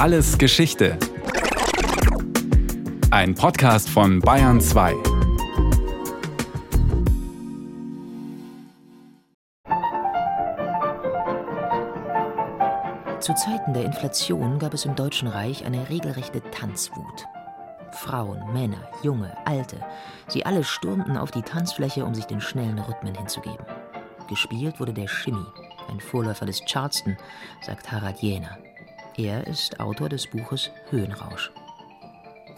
Alles 0.00 0.38
Geschichte. 0.38 0.96
Ein 3.10 3.34
Podcast 3.34 3.90
von 3.90 4.18
Bayern 4.20 4.58
2. 4.58 4.94
Zu 13.20 13.34
Zeiten 13.34 13.74
der 13.74 13.84
Inflation 13.84 14.58
gab 14.58 14.72
es 14.72 14.86
im 14.86 14.96
Deutschen 14.96 15.28
Reich 15.28 15.66
eine 15.66 15.90
regelrechte 15.90 16.40
Tanzwut. 16.50 17.26
Frauen, 17.92 18.54
Männer, 18.54 18.88
Junge, 19.02 19.36
Alte, 19.44 19.84
sie 20.28 20.46
alle 20.46 20.64
stürmten 20.64 21.18
auf 21.18 21.30
die 21.30 21.42
Tanzfläche, 21.42 22.06
um 22.06 22.14
sich 22.14 22.24
den 22.24 22.40
schnellen 22.40 22.78
Rhythmen 22.78 23.14
hinzugeben. 23.14 23.66
Gespielt 24.30 24.80
wurde 24.80 24.94
der 24.94 25.08
Shimmy, 25.08 25.44
ein 25.90 26.00
Vorläufer 26.00 26.46
des 26.46 26.64
Charleston, 26.64 27.18
sagt 27.60 27.92
Harald 27.92 28.22
Jähner. 28.22 28.56
Er 29.22 29.46
ist 29.46 29.78
Autor 29.80 30.08
des 30.08 30.26
Buches 30.26 30.70
Höhenrausch. 30.88 31.52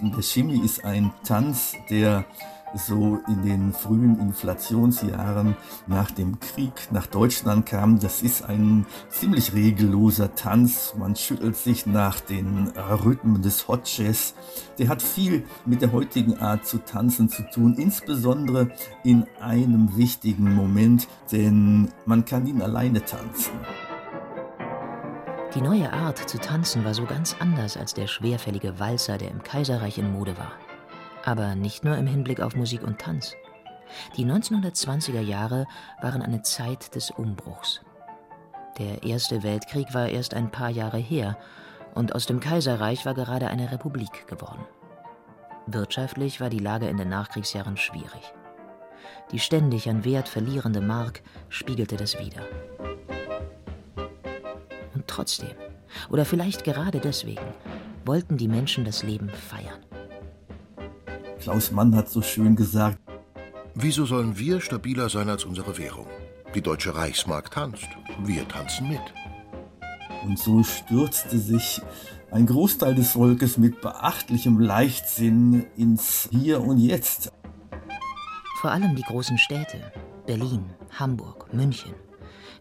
Der 0.00 0.22
Shimmy 0.22 0.64
ist 0.64 0.84
ein 0.84 1.12
Tanz, 1.24 1.74
der 1.90 2.24
so 2.72 3.18
in 3.26 3.42
den 3.42 3.72
frühen 3.72 4.20
Inflationsjahren 4.20 5.56
nach 5.88 6.12
dem 6.12 6.38
Krieg 6.38 6.72
nach 6.92 7.08
Deutschland 7.08 7.66
kam. 7.66 7.98
Das 7.98 8.22
ist 8.22 8.44
ein 8.44 8.86
ziemlich 9.08 9.54
regelloser 9.54 10.36
Tanz. 10.36 10.94
Man 10.96 11.16
schüttelt 11.16 11.56
sich 11.56 11.84
nach 11.84 12.20
den 12.20 12.68
Rhythmen 12.76 13.42
des 13.42 13.66
Hot 13.66 13.88
Jazz. 13.98 14.34
Der 14.78 14.88
hat 14.88 15.02
viel 15.02 15.44
mit 15.66 15.82
der 15.82 15.90
heutigen 15.90 16.38
Art 16.38 16.64
zu 16.64 16.78
tanzen 16.78 17.28
zu 17.28 17.42
tun, 17.50 17.74
insbesondere 17.74 18.70
in 19.02 19.26
einem 19.40 19.96
wichtigen 19.96 20.54
Moment, 20.54 21.08
denn 21.32 21.90
man 22.06 22.24
kann 22.24 22.46
ihn 22.46 22.62
alleine 22.62 23.04
tanzen. 23.04 23.50
Die 25.54 25.60
neue 25.60 25.92
Art 25.92 26.16
zu 26.16 26.38
tanzen 26.38 26.82
war 26.82 26.94
so 26.94 27.04
ganz 27.04 27.36
anders 27.38 27.76
als 27.76 27.92
der 27.92 28.06
schwerfällige 28.06 28.78
Walzer, 28.80 29.18
der 29.18 29.30
im 29.30 29.42
Kaiserreich 29.42 29.98
in 29.98 30.10
Mode 30.10 30.38
war. 30.38 30.52
Aber 31.26 31.54
nicht 31.54 31.84
nur 31.84 31.98
im 31.98 32.06
Hinblick 32.06 32.40
auf 32.40 32.56
Musik 32.56 32.82
und 32.82 32.98
Tanz. 32.98 33.34
Die 34.16 34.24
1920er 34.24 35.20
Jahre 35.20 35.66
waren 36.00 36.22
eine 36.22 36.40
Zeit 36.40 36.94
des 36.94 37.10
Umbruchs. 37.10 37.82
Der 38.78 39.02
Erste 39.02 39.42
Weltkrieg 39.42 39.92
war 39.92 40.08
erst 40.08 40.32
ein 40.32 40.50
paar 40.50 40.70
Jahre 40.70 40.96
her 40.96 41.36
und 41.94 42.14
aus 42.14 42.24
dem 42.24 42.40
Kaiserreich 42.40 43.04
war 43.04 43.12
gerade 43.12 43.48
eine 43.48 43.70
Republik 43.70 44.26
geworden. 44.26 44.64
Wirtschaftlich 45.66 46.40
war 46.40 46.48
die 46.48 46.60
Lage 46.60 46.88
in 46.88 46.96
den 46.96 47.10
Nachkriegsjahren 47.10 47.76
schwierig. 47.76 48.32
Die 49.32 49.38
ständig 49.38 49.90
an 49.90 50.04
Wert 50.06 50.28
verlierende 50.28 50.80
Mark 50.80 51.22
spiegelte 51.50 51.98
das 51.98 52.18
wider. 52.18 52.42
Trotzdem, 55.12 55.50
oder 56.08 56.24
vielleicht 56.24 56.64
gerade 56.64 56.98
deswegen, 56.98 57.44
wollten 58.06 58.38
die 58.38 58.48
Menschen 58.48 58.86
das 58.86 59.02
Leben 59.02 59.28
feiern. 59.28 59.84
Klaus 61.38 61.70
Mann 61.70 61.94
hat 61.94 62.08
so 62.08 62.22
schön 62.22 62.56
gesagt, 62.56 62.98
Wieso 63.74 64.06
sollen 64.06 64.38
wir 64.38 64.62
stabiler 64.62 65.10
sein 65.10 65.28
als 65.28 65.44
unsere 65.44 65.76
Währung? 65.76 66.06
Die 66.54 66.62
deutsche 66.62 66.94
Reichsmark 66.94 67.50
tanzt, 67.50 67.88
wir 68.22 68.48
tanzen 68.48 68.88
mit. 68.88 69.00
Und 70.24 70.38
so 70.38 70.62
stürzte 70.62 71.38
sich 71.38 71.82
ein 72.30 72.46
Großteil 72.46 72.94
des 72.94 73.12
Volkes 73.12 73.58
mit 73.58 73.82
beachtlichem 73.82 74.60
Leichtsinn 74.60 75.66
ins 75.76 76.28
Hier 76.30 76.62
und 76.62 76.78
Jetzt. 76.78 77.32
Vor 78.62 78.70
allem 78.70 78.96
die 78.96 79.02
großen 79.02 79.36
Städte, 79.36 79.92
Berlin, 80.26 80.64
Hamburg, 80.98 81.52
München, 81.52 81.94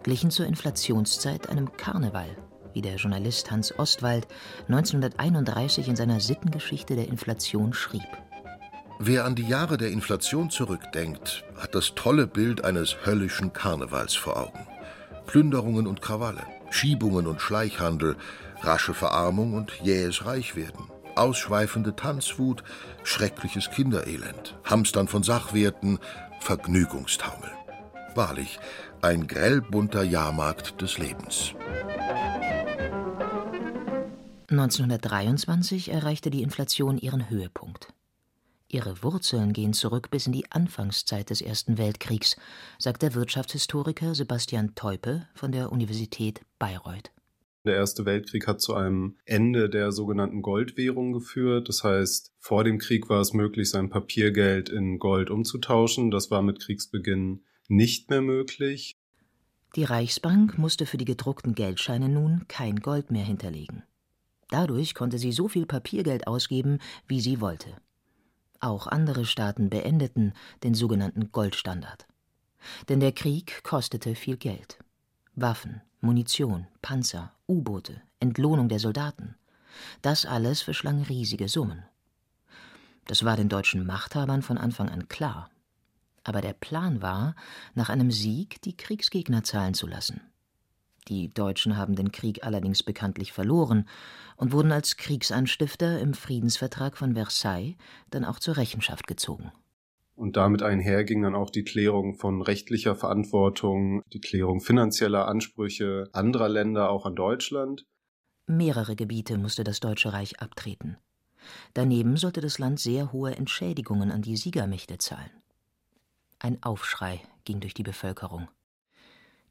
glichen 0.03 0.31
zur 0.31 0.45
Inflationszeit 0.45 1.49
einem 1.49 1.71
Karneval, 1.77 2.38
wie 2.73 2.81
der 2.81 2.95
Journalist 2.95 3.52
Hans 3.52 3.77
Ostwald 3.77 4.27
1931 4.67 5.88
in 5.88 5.95
seiner 5.95 6.19
Sittengeschichte 6.19 6.95
der 6.95 7.08
Inflation 7.08 7.73
schrieb. 7.73 8.08
Wer 8.99 9.25
an 9.25 9.35
die 9.35 9.47
Jahre 9.47 9.77
der 9.77 9.89
Inflation 9.89 10.49
zurückdenkt, 10.49 11.43
hat 11.58 11.73
das 11.73 11.95
tolle 11.95 12.27
Bild 12.27 12.64
eines 12.64 12.98
höllischen 13.03 13.52
Karnevals 13.52 14.14
vor 14.14 14.37
Augen. 14.37 14.67
Plünderungen 15.26 15.87
und 15.87 16.02
Krawalle, 16.02 16.43
Schiebungen 16.70 17.26
und 17.26 17.42
Schleichhandel, 17.42 18.15
rasche 18.61 18.93
Verarmung 18.93 19.53
und 19.53 19.71
jähes 19.81 20.26
Reichwerden, 20.26 20.86
ausschweifende 21.15 21.95
Tanzwut, 21.95 22.64
schreckliches 23.03 23.71
Kinderelend, 23.71 24.58
Hamstern 24.65 25.08
von 25.08 25.23
Sachwerten, 25.23 25.99
Vergnügungstaumel. 26.39 27.49
Wahrlich, 28.16 28.60
ein 29.02 29.27
grellbunter 29.27 30.04
Jahrmarkt 30.04 30.82
des 30.82 30.98
Lebens. 30.98 31.54
1923 34.49 35.89
erreichte 35.89 36.30
die 36.30 36.44
Inflation 36.44 36.98
ihren 36.98 37.30
Höhepunkt. 37.30 37.94
Ihre 38.67 39.02
Wurzeln 39.04 39.54
gehen 39.54 39.73
zurück 39.73 40.11
bis 40.11 40.27
in 40.27 40.33
die 40.33 40.50
Anfangszeit 40.52 41.30
des 41.30 41.42
Ersten 41.42 41.77
Weltkriegs, 41.77 42.36
sagt 42.77 43.02
der 43.02 43.16
Wirtschaftshistoriker 43.16 44.14
Sebastian 44.14 44.76
Teupe 44.76 45.27
von 45.33 45.52
der 45.52 45.71
Universität 45.71 46.42
Bayreuth. 46.60 47.11
Der 47.64 47.76
Erste 47.76 48.05
Weltkrieg 48.05 48.48
hat 48.48 48.60
zu 48.60 48.73
einem 48.73 49.17
Ende 49.26 49.70
der 49.70 49.92
sogenannten 49.92 50.42
Goldwährung 50.42 51.14
geführt. 51.14 51.70
Das 51.70 51.83
heißt, 51.83 52.33
vor 52.39 52.64
dem 52.64 52.80
Krieg 52.80 53.08
war 53.08 53.21
es 53.21 53.33
möglich, 53.33 53.70
sein 53.70 53.89
Papiergeld 53.89 54.70
in 54.70 55.00
Gold 55.00 55.30
umzutauschen. 55.30 56.10
Das 56.10 56.32
war 56.32 56.42
mit 56.42 56.60
Kriegsbeginn 56.60 57.44
nicht 57.71 58.09
mehr 58.09 58.21
möglich. 58.21 58.98
Die 59.76 59.86
Reichsbank 59.86 60.58
musste 60.58 60.86
für 60.86 60.98
die 60.98 61.05
gedruckten 61.05 61.55
Geldscheine 61.55 62.09
nun 62.09 62.45
kein 62.48 62.82
Gold 62.82 63.09
mehr 63.09 63.23
hinterlegen. 63.23 63.83
Dadurch 64.49 64.93
konnte 64.93 65.17
sie 65.17 65.32
so 65.32 65.48
viel 65.48 65.65
Papiergeld 65.65 66.27
ausgeben, 66.27 66.80
wie 67.08 67.21
sie 67.21 67.39
wollte. 67.39 67.70
Auch 68.59 68.86
andere 68.86 69.26
Staaten 69.26 69.70
beendeten 69.70 70.33
den 70.64 70.73
sogenannten 70.73 71.32
Goldstandard. 71.32 72.05
Denn 72.89 72.99
der 72.99 73.14
Krieg 73.14 73.64
kostete 73.64 74.14
viel 74.14 74.36
Geld. 74.36 74.77
Waffen, 75.36 75.82
Munition, 76.02 76.67
Panzer, 76.82 77.33
U-Boote, 77.48 78.02
Entlohnung 78.20 78.67
der 78.67 78.80
Soldaten. 78.80 79.36
Das 80.02 80.26
alles 80.26 80.61
verschlang 80.61 81.03
riesige 81.03 81.48
Summen. 81.48 81.83
Das 83.05 83.23
war 83.23 83.38
den 83.38 83.49
deutschen 83.49 83.86
Machthabern 83.86 84.42
von 84.42 84.58
Anfang 84.58 84.89
an 84.89 85.08
klar. 85.08 85.49
Aber 86.23 86.42
der 86.42 86.54
Plan 86.54 87.02
war, 87.02 87.36
nach 87.73 87.89
einem 87.89 88.11
Sieg 88.11 88.61
die 88.61 88.77
Kriegsgegner 88.77 89.43
zahlen 89.43 89.73
zu 89.73 89.87
lassen. 89.87 90.21
Die 91.08 91.30
Deutschen 91.30 91.77
haben 91.77 91.95
den 91.95 92.11
Krieg 92.11 92.43
allerdings 92.43 92.83
bekanntlich 92.83 93.33
verloren 93.33 93.87
und 94.37 94.52
wurden 94.52 94.71
als 94.71 94.98
Kriegsanstifter 94.98 95.99
im 95.99 96.14
Friedensvertrag 96.14 96.95
von 96.95 97.15
Versailles 97.15 97.76
dann 98.11 98.23
auch 98.23 98.39
zur 98.39 98.58
Rechenschaft 98.58 99.08
gezogen. 99.08 99.52
Und 100.15 100.37
damit 100.37 100.61
einherging 100.61 101.23
dann 101.23 101.33
auch 101.33 101.49
die 101.49 101.64
Klärung 101.64 102.14
von 102.14 102.43
rechtlicher 102.43 102.95
Verantwortung, 102.95 104.03
die 104.14 104.21
Klärung 104.21 104.61
finanzieller 104.61 105.27
Ansprüche 105.27 106.09
anderer 106.14 106.49
Länder 106.49 106.92
auch 106.92 107.08
an 107.08 107.15
Deutschland. 107.15 107.86
Mehrere 108.45 108.95
Gebiete 108.95 109.38
musste 109.39 109.64
das 109.64 109.80
Deutsche 109.80 110.14
Reich 110.14 110.39
abtreten. 110.39 110.98
Daneben 111.73 112.17
sollte 112.17 112.42
das 112.42 112.59
Land 112.59 112.80
sehr 112.80 113.11
hohe 113.11 113.36
Entschädigungen 113.36 114.11
an 114.11 114.21
die 114.21 114.38
Siegermächte 114.38 114.99
zahlen. 114.99 115.32
Ein 116.43 116.63
Aufschrei 116.63 117.21
ging 117.45 117.59
durch 117.59 117.75
die 117.75 117.83
Bevölkerung. 117.83 118.47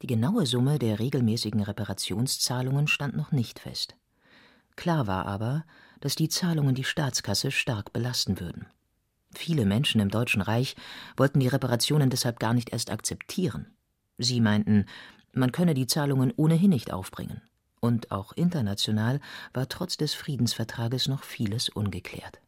Die 0.01 0.07
genaue 0.07 0.45
Summe 0.45 0.77
der 0.77 0.99
regelmäßigen 0.99 1.63
Reparationszahlungen 1.63 2.89
stand 2.89 3.15
noch 3.15 3.31
nicht 3.31 3.59
fest. 3.59 3.95
Klar 4.75 5.07
war 5.07 5.25
aber, 5.25 5.63
dass 6.01 6.15
die 6.15 6.27
Zahlungen 6.27 6.75
die 6.75 6.83
Staatskasse 6.83 7.49
stark 7.49 7.93
belasten 7.93 8.41
würden. 8.41 8.65
Viele 9.33 9.65
Menschen 9.65 10.01
im 10.01 10.09
Deutschen 10.09 10.41
Reich 10.41 10.75
wollten 11.15 11.39
die 11.39 11.47
Reparationen 11.47 12.09
deshalb 12.09 12.39
gar 12.41 12.53
nicht 12.53 12.73
erst 12.73 12.91
akzeptieren. 12.91 13.67
Sie 14.17 14.41
meinten, 14.41 14.85
man 15.31 15.53
könne 15.53 15.75
die 15.75 15.87
Zahlungen 15.87 16.33
ohnehin 16.35 16.71
nicht 16.71 16.91
aufbringen. 16.91 17.41
Und 17.79 18.11
auch 18.11 18.33
international 18.33 19.21
war 19.53 19.69
trotz 19.69 19.95
des 19.95 20.13
Friedensvertrages 20.13 21.07
noch 21.07 21.23
vieles 21.23 21.69
ungeklärt. 21.69 22.41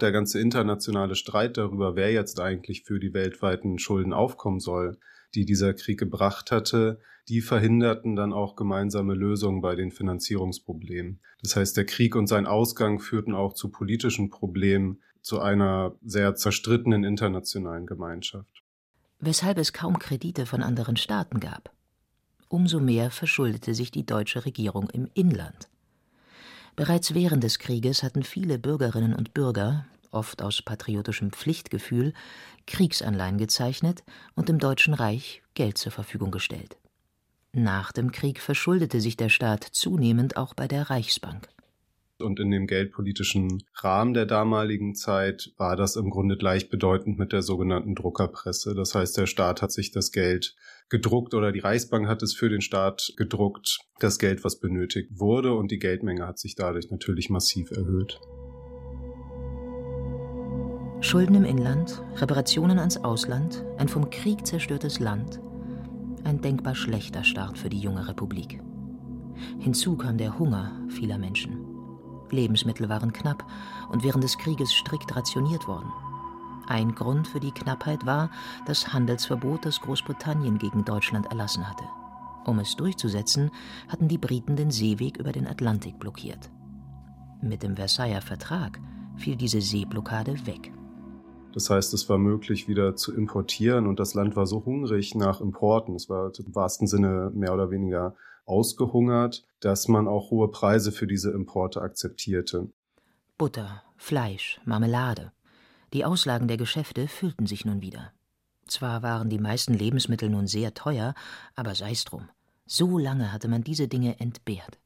Der 0.00 0.12
ganze 0.12 0.40
internationale 0.40 1.14
Streit 1.14 1.56
darüber, 1.56 1.94
wer 1.96 2.10
jetzt 2.12 2.40
eigentlich 2.40 2.84
für 2.84 2.98
die 2.98 3.12
weltweiten 3.12 3.78
Schulden 3.78 4.12
aufkommen 4.12 4.60
soll, 4.60 4.98
die 5.34 5.44
dieser 5.44 5.74
Krieg 5.74 5.98
gebracht 5.98 6.50
hatte, 6.50 6.98
die 7.28 7.40
verhinderten 7.40 8.16
dann 8.16 8.32
auch 8.32 8.56
gemeinsame 8.56 9.14
Lösungen 9.14 9.60
bei 9.60 9.76
den 9.76 9.92
Finanzierungsproblemen. 9.92 11.20
Das 11.42 11.54
heißt, 11.54 11.76
der 11.76 11.84
Krieg 11.86 12.16
und 12.16 12.26
sein 12.26 12.46
Ausgang 12.46 12.98
führten 12.98 13.34
auch 13.34 13.52
zu 13.52 13.70
politischen 13.70 14.30
Problemen, 14.30 15.00
zu 15.22 15.38
einer 15.38 15.94
sehr 16.02 16.34
zerstrittenen 16.34 17.04
internationalen 17.04 17.86
Gemeinschaft. 17.86 18.62
Weshalb 19.20 19.58
es 19.58 19.72
kaum 19.72 19.98
Kredite 19.98 20.46
von 20.46 20.62
anderen 20.62 20.96
Staaten 20.96 21.40
gab. 21.40 21.72
Umso 22.48 22.80
mehr 22.80 23.10
verschuldete 23.10 23.74
sich 23.74 23.90
die 23.90 24.04
deutsche 24.04 24.44
Regierung 24.44 24.90
im 24.90 25.08
Inland. 25.14 25.69
Bereits 26.76 27.14
während 27.14 27.44
des 27.44 27.58
Krieges 27.58 28.02
hatten 28.02 28.22
viele 28.22 28.58
Bürgerinnen 28.58 29.14
und 29.14 29.34
Bürger, 29.34 29.86
oft 30.10 30.42
aus 30.42 30.62
patriotischem 30.62 31.32
Pflichtgefühl, 31.32 32.14
Kriegsanleihen 32.66 33.38
gezeichnet 33.38 34.02
und 34.34 34.48
dem 34.48 34.58
Deutschen 34.58 34.94
Reich 34.94 35.42
Geld 35.54 35.78
zur 35.78 35.92
Verfügung 35.92 36.30
gestellt. 36.30 36.76
Nach 37.52 37.92
dem 37.92 38.12
Krieg 38.12 38.40
verschuldete 38.40 39.00
sich 39.00 39.16
der 39.16 39.28
Staat 39.28 39.64
zunehmend 39.64 40.36
auch 40.36 40.54
bei 40.54 40.68
der 40.68 40.88
Reichsbank. 40.88 41.48
Und 42.22 42.40
in 42.40 42.50
dem 42.50 42.66
geldpolitischen 42.66 43.62
Rahmen 43.74 44.14
der 44.14 44.26
damaligen 44.26 44.94
Zeit 44.94 45.52
war 45.56 45.76
das 45.76 45.96
im 45.96 46.10
Grunde 46.10 46.36
gleichbedeutend 46.36 47.18
mit 47.18 47.32
der 47.32 47.42
sogenannten 47.42 47.94
Druckerpresse. 47.94 48.74
Das 48.74 48.94
heißt, 48.94 49.16
der 49.16 49.26
Staat 49.26 49.62
hat 49.62 49.72
sich 49.72 49.90
das 49.90 50.12
Geld 50.12 50.56
gedruckt 50.88 51.34
oder 51.34 51.52
die 51.52 51.60
Reichsbank 51.60 52.08
hat 52.08 52.22
es 52.22 52.34
für 52.34 52.48
den 52.48 52.60
Staat 52.60 53.12
gedruckt, 53.16 53.78
das 54.00 54.18
Geld, 54.18 54.44
was 54.44 54.60
benötigt 54.60 55.10
wurde. 55.18 55.54
Und 55.54 55.70
die 55.70 55.78
Geldmenge 55.78 56.26
hat 56.26 56.38
sich 56.38 56.54
dadurch 56.54 56.90
natürlich 56.90 57.30
massiv 57.30 57.70
erhöht. 57.70 58.20
Schulden 61.02 61.34
im 61.34 61.44
Inland, 61.44 62.02
Reparationen 62.16 62.78
ans 62.78 62.98
Ausland, 62.98 63.64
ein 63.78 63.88
vom 63.88 64.10
Krieg 64.10 64.46
zerstörtes 64.46 65.00
Land. 65.00 65.40
Ein 66.24 66.42
denkbar 66.42 66.74
schlechter 66.74 67.24
Start 67.24 67.56
für 67.56 67.70
die 67.70 67.80
junge 67.80 68.06
Republik. 68.06 68.60
Hinzu 69.58 69.96
kam 69.96 70.18
der 70.18 70.38
Hunger 70.38 70.72
vieler 70.88 71.16
Menschen. 71.16 71.59
Lebensmittel 72.32 72.88
waren 72.88 73.12
knapp 73.12 73.44
und 73.90 74.02
während 74.02 74.24
des 74.24 74.38
Krieges 74.38 74.72
strikt 74.72 75.14
rationiert 75.14 75.66
worden. 75.66 75.90
Ein 76.66 76.94
Grund 76.94 77.26
für 77.26 77.40
die 77.40 77.50
Knappheit 77.50 78.06
war 78.06 78.30
das 78.66 78.92
Handelsverbot, 78.92 79.64
das 79.64 79.80
Großbritannien 79.80 80.58
gegen 80.58 80.84
Deutschland 80.84 81.26
erlassen 81.26 81.68
hatte. 81.68 81.84
Um 82.44 82.58
es 82.58 82.76
durchzusetzen, 82.76 83.50
hatten 83.88 84.08
die 84.08 84.18
Briten 84.18 84.56
den 84.56 84.70
Seeweg 84.70 85.18
über 85.18 85.32
den 85.32 85.46
Atlantik 85.46 85.98
blockiert. 85.98 86.50
Mit 87.42 87.62
dem 87.62 87.76
Versailler 87.76 88.22
Vertrag 88.22 88.80
fiel 89.16 89.36
diese 89.36 89.60
Seeblockade 89.60 90.46
weg. 90.46 90.72
Das 91.52 91.68
heißt, 91.68 91.92
es 91.94 92.08
war 92.08 92.18
möglich, 92.18 92.68
wieder 92.68 92.94
zu 92.94 93.14
importieren 93.14 93.86
und 93.86 93.98
das 93.98 94.14
Land 94.14 94.36
war 94.36 94.46
so 94.46 94.64
hungrig 94.64 95.14
nach 95.14 95.40
Importen. 95.40 95.96
Es 95.96 96.08
war 96.08 96.30
im 96.38 96.54
wahrsten 96.54 96.86
Sinne 96.86 97.30
mehr 97.34 97.52
oder 97.52 97.70
weniger 97.70 98.14
ausgehungert, 98.50 99.44
dass 99.60 99.88
man 99.88 100.08
auch 100.08 100.30
hohe 100.30 100.50
Preise 100.50 100.92
für 100.92 101.06
diese 101.06 101.30
Importe 101.30 101.80
akzeptierte. 101.80 102.68
Butter, 103.38 103.82
Fleisch, 103.96 104.60
Marmelade. 104.64 105.32
Die 105.92 106.04
Auslagen 106.04 106.48
der 106.48 106.56
Geschäfte 106.56 107.08
füllten 107.08 107.46
sich 107.46 107.64
nun 107.64 107.80
wieder. 107.80 108.12
Zwar 108.66 109.02
waren 109.02 109.30
die 109.30 109.38
meisten 109.38 109.74
Lebensmittel 109.74 110.28
nun 110.28 110.46
sehr 110.46 110.74
teuer, 110.74 111.14
aber 111.54 111.74
sei's 111.74 112.04
drum. 112.04 112.28
So 112.66 112.98
lange 112.98 113.32
hatte 113.32 113.48
man 113.48 113.64
diese 113.64 113.88
Dinge 113.88 114.20
entbehrt. 114.20 114.78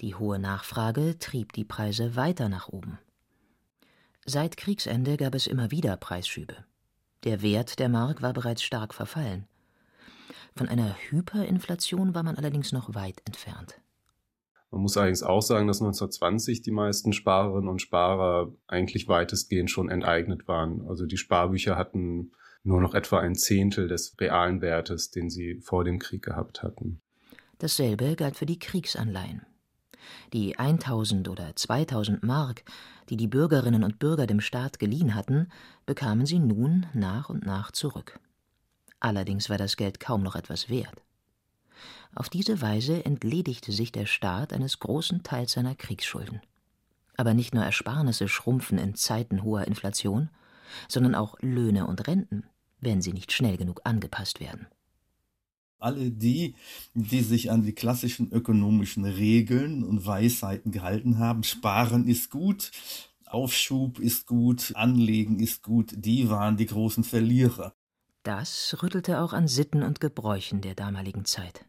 Die 0.00 0.14
hohe 0.14 0.38
Nachfrage 0.38 1.18
trieb 1.18 1.52
die 1.52 1.64
Preise 1.64 2.16
weiter 2.16 2.48
nach 2.48 2.68
oben. 2.68 2.98
Seit 4.26 4.56
Kriegsende 4.56 5.16
gab 5.16 5.34
es 5.34 5.46
immer 5.46 5.70
wieder 5.70 5.96
Preisschübe. 5.96 6.56
Der 7.24 7.42
Wert 7.42 7.78
der 7.78 7.88
Mark 7.88 8.22
war 8.22 8.32
bereits 8.32 8.62
stark 8.62 8.94
verfallen. 8.94 9.46
Von 10.56 10.68
einer 10.68 10.96
Hyperinflation 11.08 12.14
war 12.14 12.22
man 12.22 12.36
allerdings 12.36 12.72
noch 12.72 12.94
weit 12.94 13.22
entfernt. 13.26 13.80
Man 14.70 14.82
muss 14.82 14.96
allerdings 14.96 15.22
auch 15.22 15.40
sagen, 15.40 15.68
dass 15.68 15.80
1920 15.80 16.62
die 16.62 16.72
meisten 16.72 17.12
Sparerinnen 17.12 17.68
und 17.68 17.80
Sparer 17.80 18.52
eigentlich 18.66 19.06
weitestgehend 19.06 19.70
schon 19.70 19.88
enteignet 19.88 20.48
waren. 20.48 20.84
Also 20.88 21.06
die 21.06 21.16
Sparbücher 21.16 21.76
hatten 21.76 22.32
nur 22.64 22.80
noch 22.80 22.94
etwa 22.94 23.20
ein 23.20 23.36
Zehntel 23.36 23.86
des 23.86 24.16
realen 24.20 24.60
Wertes, 24.62 25.10
den 25.10 25.30
sie 25.30 25.60
vor 25.60 25.84
dem 25.84 25.98
Krieg 25.98 26.24
gehabt 26.24 26.62
hatten. 26.62 27.00
Dasselbe 27.58 28.16
galt 28.16 28.36
für 28.36 28.46
die 28.46 28.58
Kriegsanleihen. 28.58 29.42
Die 30.32 30.58
1000 30.58 31.28
oder 31.28 31.54
2000 31.54 32.24
Mark, 32.24 32.64
die 33.10 33.16
die 33.16 33.28
Bürgerinnen 33.28 33.84
und 33.84 33.98
Bürger 33.98 34.26
dem 34.26 34.40
Staat 34.40 34.78
geliehen 34.78 35.14
hatten, 35.14 35.48
bekamen 35.86 36.26
sie 36.26 36.38
nun 36.38 36.86
nach 36.94 37.28
und 37.28 37.46
nach 37.46 37.70
zurück. 37.70 38.18
Allerdings 39.00 39.50
war 39.50 39.58
das 39.58 39.76
Geld 39.76 40.00
kaum 40.00 40.22
noch 40.22 40.36
etwas 40.36 40.68
wert. 40.68 41.02
Auf 42.14 42.28
diese 42.28 42.60
Weise 42.60 43.04
entledigte 43.04 43.72
sich 43.72 43.90
der 43.90 44.06
Staat 44.06 44.52
eines 44.52 44.78
großen 44.78 45.22
Teils 45.22 45.52
seiner 45.52 45.74
Kriegsschulden. 45.74 46.40
Aber 47.16 47.34
nicht 47.34 47.54
nur 47.54 47.64
Ersparnisse 47.64 48.28
schrumpfen 48.28 48.78
in 48.78 48.94
Zeiten 48.94 49.42
hoher 49.42 49.66
Inflation, 49.66 50.30
sondern 50.88 51.14
auch 51.14 51.36
Löhne 51.40 51.86
und 51.86 52.06
Renten, 52.06 52.44
wenn 52.80 53.02
sie 53.02 53.12
nicht 53.12 53.32
schnell 53.32 53.56
genug 53.56 53.80
angepasst 53.84 54.40
werden. 54.40 54.66
Alle 55.78 56.10
die, 56.10 56.54
die 56.94 57.20
sich 57.20 57.50
an 57.50 57.62
die 57.62 57.74
klassischen 57.74 58.32
ökonomischen 58.32 59.04
Regeln 59.04 59.84
und 59.84 60.06
Weisheiten 60.06 60.72
gehalten 60.72 61.18
haben, 61.18 61.42
sparen 61.42 62.06
ist 62.08 62.30
gut, 62.30 62.70
Aufschub 63.26 63.98
ist 63.98 64.26
gut, 64.26 64.72
Anlegen 64.76 65.40
ist 65.40 65.62
gut, 65.62 65.92
die 65.96 66.30
waren 66.30 66.56
die 66.56 66.66
großen 66.66 67.04
Verlierer. 67.04 67.74
Das 68.24 68.74
rüttelte 68.82 69.20
auch 69.20 69.34
an 69.34 69.48
Sitten 69.48 69.82
und 69.82 70.00
Gebräuchen 70.00 70.62
der 70.62 70.74
damaligen 70.74 71.26
Zeit 71.26 71.66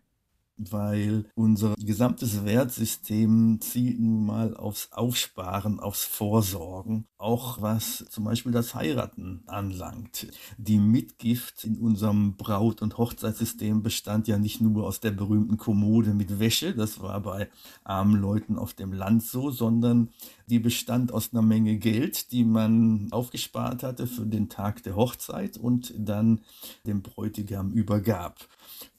weil 0.58 1.26
unser 1.36 1.76
gesamtes 1.78 2.46
Wertsystem 2.46 3.60
zielt 3.62 4.00
nun 4.00 4.26
mal 4.26 4.56
aufs 4.56 4.92
Aufsparen, 4.92 5.80
aufs 5.80 6.06
Vorsorgen, 6.06 7.08
auch 7.18 7.62
was 7.62 8.06
zum 8.10 8.24
Beispiel 8.24 8.52
das 8.52 8.74
Heiraten 8.74 9.44
anlangt. 9.48 10.28
Die 10.58 10.78
Mitgift 10.78 11.66
in 11.66 11.78
unserem 11.78 12.38
Braut- 12.38 12.82
und 12.82 12.98
Hochzeitssystem 12.98 13.84
bestand 13.84 14.28
ja 14.28 14.38
nicht 14.38 14.62
nur 14.62 14.86
aus 14.86 15.00
der 15.00 15.12
berühmten 15.12 15.58
Kommode 15.58 16.14
mit 16.14 16.40
Wäsche, 16.40 16.74
das 16.74 17.02
war 17.02 17.20
bei 17.22 17.50
armen 17.84 18.20
Leuten 18.20 18.58
auf 18.58 18.74
dem 18.74 18.94
Land 18.94 19.24
so, 19.24 19.52
sondern 19.52 20.10
die 20.48 20.60
bestand 20.60 21.12
aus 21.12 21.34
einer 21.34 21.42
Menge 21.42 21.78
Geld, 21.78 22.32
die 22.32 22.46
man 22.46 23.08
aufgespart 23.12 23.84
hatte 23.84 24.08
für 24.08 24.26
den 24.26 24.50
Tag 24.50 24.84
der 24.84 24.96
Hochzeit 24.96 25.58
und 25.58 25.94
dann 25.98 26.42
dem 26.86 27.02
Bräutigam 27.02 27.72
übergab. 27.72 28.48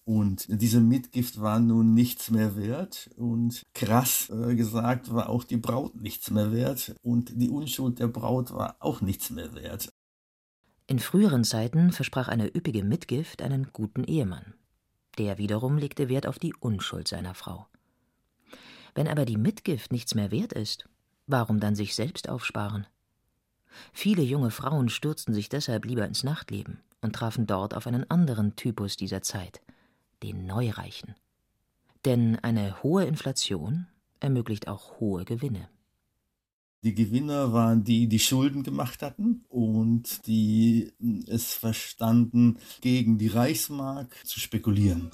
Und 0.07 0.47
diese 0.49 0.81
Mitgift 0.81 1.41
war 1.41 1.59
nun 1.59 1.93
nichts 1.93 2.31
mehr 2.31 2.57
wert 2.57 3.11
und 3.17 3.63
krass 3.75 4.31
äh, 4.31 4.55
gesagt 4.55 5.13
war 5.13 5.29
auch 5.29 5.43
die 5.43 5.57
Braut 5.57 5.97
nichts 6.01 6.31
mehr 6.31 6.53
wert 6.53 6.95
und 7.03 7.33
die 7.35 7.51
Unschuld 7.51 7.99
der 7.99 8.07
Braut 8.07 8.53
war 8.53 8.77
auch 8.79 9.01
nichts 9.01 9.31
mehr 9.31 9.53
wert. 9.57 9.89
In 10.87 11.01
früheren 11.01 11.43
Zeiten 11.43 11.91
versprach 11.91 12.29
eine 12.29 12.47
üppige 12.55 12.85
Mitgift 12.85 13.43
einen 13.43 13.73
guten 13.73 14.05
Ehemann. 14.05 14.55
Der 15.19 15.39
wiederum 15.39 15.77
legte 15.77 16.09
Wert 16.09 16.29
auf 16.29 16.39
die 16.39 16.55
Unschuld 16.55 17.09
seiner 17.09 17.35
Frau. 17.35 17.67
Wenn 18.95 19.09
aber 19.09 19.25
die 19.25 19.37
Mitgift 19.37 19.91
nichts 19.91 20.15
mehr 20.15 20.31
wert 20.31 20.53
ist, 20.53 20.89
warum 21.27 21.59
dann 21.59 21.75
sich 21.75 21.97
selbst 21.97 22.29
aufsparen? 22.29 22.87
Viele 23.93 24.23
junge 24.23 24.53
Frauen 24.53 24.89
stürzten 24.89 25.35
sich 25.35 25.49
deshalb 25.49 25.85
lieber 25.85 26.07
ins 26.07 26.23
Nachtleben 26.23 26.79
und 27.01 27.17
trafen 27.17 27.49
dort 27.49 27.75
auf 27.75 27.89
einen 27.89 28.09
anderen 28.09 28.55
Typus 28.55 28.97
dieser 28.97 29.23
Zeit– 29.23 29.63
den 30.27 30.47
Neureichen. 30.47 31.15
Denn 32.05 32.37
eine 32.41 32.83
hohe 32.83 33.05
Inflation 33.05 33.87
ermöglicht 34.21 34.69
auch 34.69 35.01
hohe 35.01 35.25
Gewinne. 35.25 35.69
Die 36.83 36.95
Gewinner 36.95 37.53
waren 37.53 37.85
die, 37.85 38.07
die 38.07 38.19
Schulden 38.19 38.63
gemacht 38.63 39.03
hatten 39.03 39.45
und 39.49 40.27
die 40.27 40.93
es 41.27 41.55
verstanden, 41.55 42.59
gegen 42.81 43.19
die 43.19 43.29
Reichsmark 43.29 44.15
zu 44.25 44.39
spekulieren. 44.39 45.11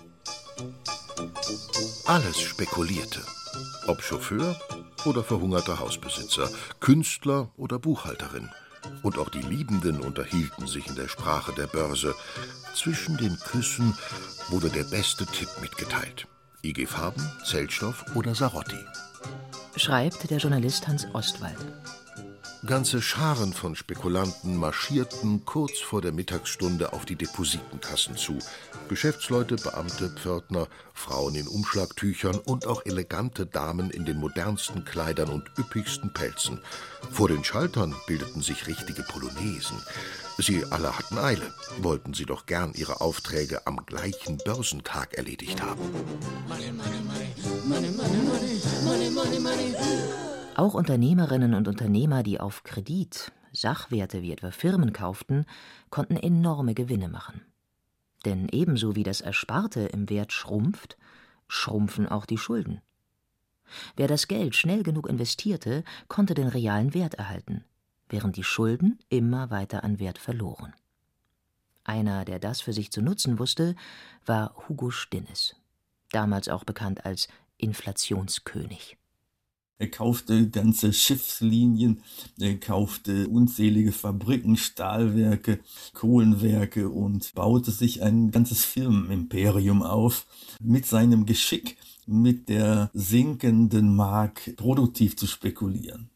Alles 2.07 2.41
spekulierte. 2.41 3.21
Ob 3.87 4.03
Chauffeur 4.03 4.57
oder 5.07 5.23
verhungerter 5.23 5.79
Hausbesitzer, 5.79 6.51
Künstler 6.81 7.51
oder 7.57 7.79
Buchhalterin. 7.79 8.51
Und 9.03 9.19
auch 9.19 9.29
die 9.29 9.43
Liebenden 9.43 10.01
unterhielten 10.01 10.67
sich 10.67 10.87
in 10.87 10.95
der 10.95 11.09
Sprache 11.09 11.53
der 11.53 11.67
Börse. 11.67 12.15
Zwischen 12.75 13.17
den 13.17 13.39
Küssen 13.39 13.95
wurde 14.49 14.71
der 14.71 14.85
beste 14.85 15.27
Tipp 15.27 15.49
mitgeteilt. 15.61 16.27
IG 16.63 16.87
Farben, 16.87 17.23
Zellstoff 17.45 18.05
oder 18.15 18.35
Sarotti. 18.35 18.79
Schreibt 19.77 20.31
der 20.31 20.39
Journalist 20.39 20.87
Hans 20.87 21.07
Ostwald. 21.13 21.59
Ganze 22.65 23.03
Scharen 23.03 23.53
von 23.53 23.75
Spekulanten 23.75 24.57
marschierten 24.57 25.45
kurz 25.45 25.81
vor 25.81 26.01
der 26.01 26.13
Mittagsstunde 26.13 26.93
auf 26.93 27.05
die 27.05 27.17
Depositenkassen 27.17 28.17
zu. 28.17 28.39
Geschäftsleute, 28.89 29.57
Beamte, 29.57 30.11
Pförtner, 30.11 30.69
Frauen 30.95 31.35
in 31.35 31.49
Umschlagtüchern 31.49 32.39
und 32.39 32.69
auch 32.69 32.87
elegante 32.87 33.47
Damen 33.47 33.91
in 33.91 34.05
den 34.05 34.17
modernsten 34.19 34.85
Kleidern 34.85 35.31
und 35.31 35.51
üppigsten 35.59 36.13
Pelzen. 36.15 36.61
Vor 37.11 37.27
den 37.27 37.43
Schaltern 37.43 37.97
bildeten 38.07 38.43
sich 38.43 38.69
richtige 38.69 39.03
Polonaisen. 39.03 39.79
Sie 40.39 40.65
alle 40.71 40.97
hatten 40.97 41.19
Eile, 41.19 41.53
wollten 41.79 42.15
sie 42.15 42.27
doch 42.27 42.47
gern 42.47 42.75
ihre 42.75 43.01
Aufträge 43.01 43.67
am 43.67 43.85
gleichen 43.87 44.39
Börsentag 44.45 45.15
erledigt 45.15 45.61
haben. 45.61 45.81
Money, 46.49 46.71
money, 46.71 47.01
money, 49.11 50.32
auch 50.57 50.75
Unternehmerinnen 50.75 51.55
und 51.55 51.69
Unternehmer, 51.69 52.23
die 52.23 52.41
auf 52.41 52.65
Kredit 52.65 53.33
Sachwerte 53.53 54.23
wie 54.23 54.33
etwa 54.33 54.51
Firmen 54.51 54.93
kauften, 54.93 55.45
konnten 55.91 56.17
enorme 56.17 56.75
Gewinne 56.75 57.09
machen. 57.09 57.43
Denn 58.25 58.49
ebenso 58.51 58.97
wie 58.97 59.03
das 59.03 59.21
Ersparte 59.21 59.81
im 59.81 60.09
Wert 60.09 60.33
schrumpft, 60.33 60.97
schrumpfen 61.49 62.09
auch 62.09 62.25
die 62.25 62.39
Schulden. 62.39 62.81
Wer 63.97 64.09
das 64.09 64.29
Geld 64.29 64.57
schnell 64.57 64.83
genug 64.83 65.09
investierte, 65.09 65.85
konnte 66.09 66.35
den 66.35 66.49
realen 66.49 66.95
Wert 66.95 67.15
erhalten, 67.15 67.65
während 68.09 68.37
die 68.37 68.45
Schulden 68.45 68.99
immer 69.09 69.51
weiter 69.51 69.85
an 69.85 69.99
Wert 69.99 70.19
verloren. 70.19 70.73
Einer, 71.85 72.25
der 72.25 72.39
das 72.39 72.61
für 72.61 72.73
sich 72.73 72.93
zu 72.93 73.03
nutzen 73.03 73.39
wusste, 73.39 73.75
war 74.25 74.55
Hugo 74.69 74.91
Stinnes, 74.91 75.57
damals 76.11 76.49
auch 76.49 76.65
bekannt 76.65 77.05
als 77.05 77.29
Inflationskönig. 77.57 78.97
Er 79.83 79.91
kaufte 79.91 80.49
ganze 80.49 80.93
Schiffslinien, 80.93 82.05
er 82.39 82.57
kaufte 82.61 83.27
unzählige 83.27 83.91
Fabriken, 83.91 84.57
Stahlwerke, 84.57 85.59
Kohlenwerke 85.93 86.89
und 86.89 87.35
baute 87.35 87.73
sich 87.73 88.01
ein 88.01 88.31
ganzes 88.31 88.65
Firmenimperium 88.65 89.83
auf. 89.83 90.25
Mit 90.61 90.87
seinem 90.87 91.27
Geschick, 91.27 91.79
mit 92.07 92.49
der 92.49 92.93
sinkenden 92.95 93.97
Mark 93.97 94.55
produktiv 94.55 95.17
zu 95.17 95.27
spekulieren. 95.27 96.11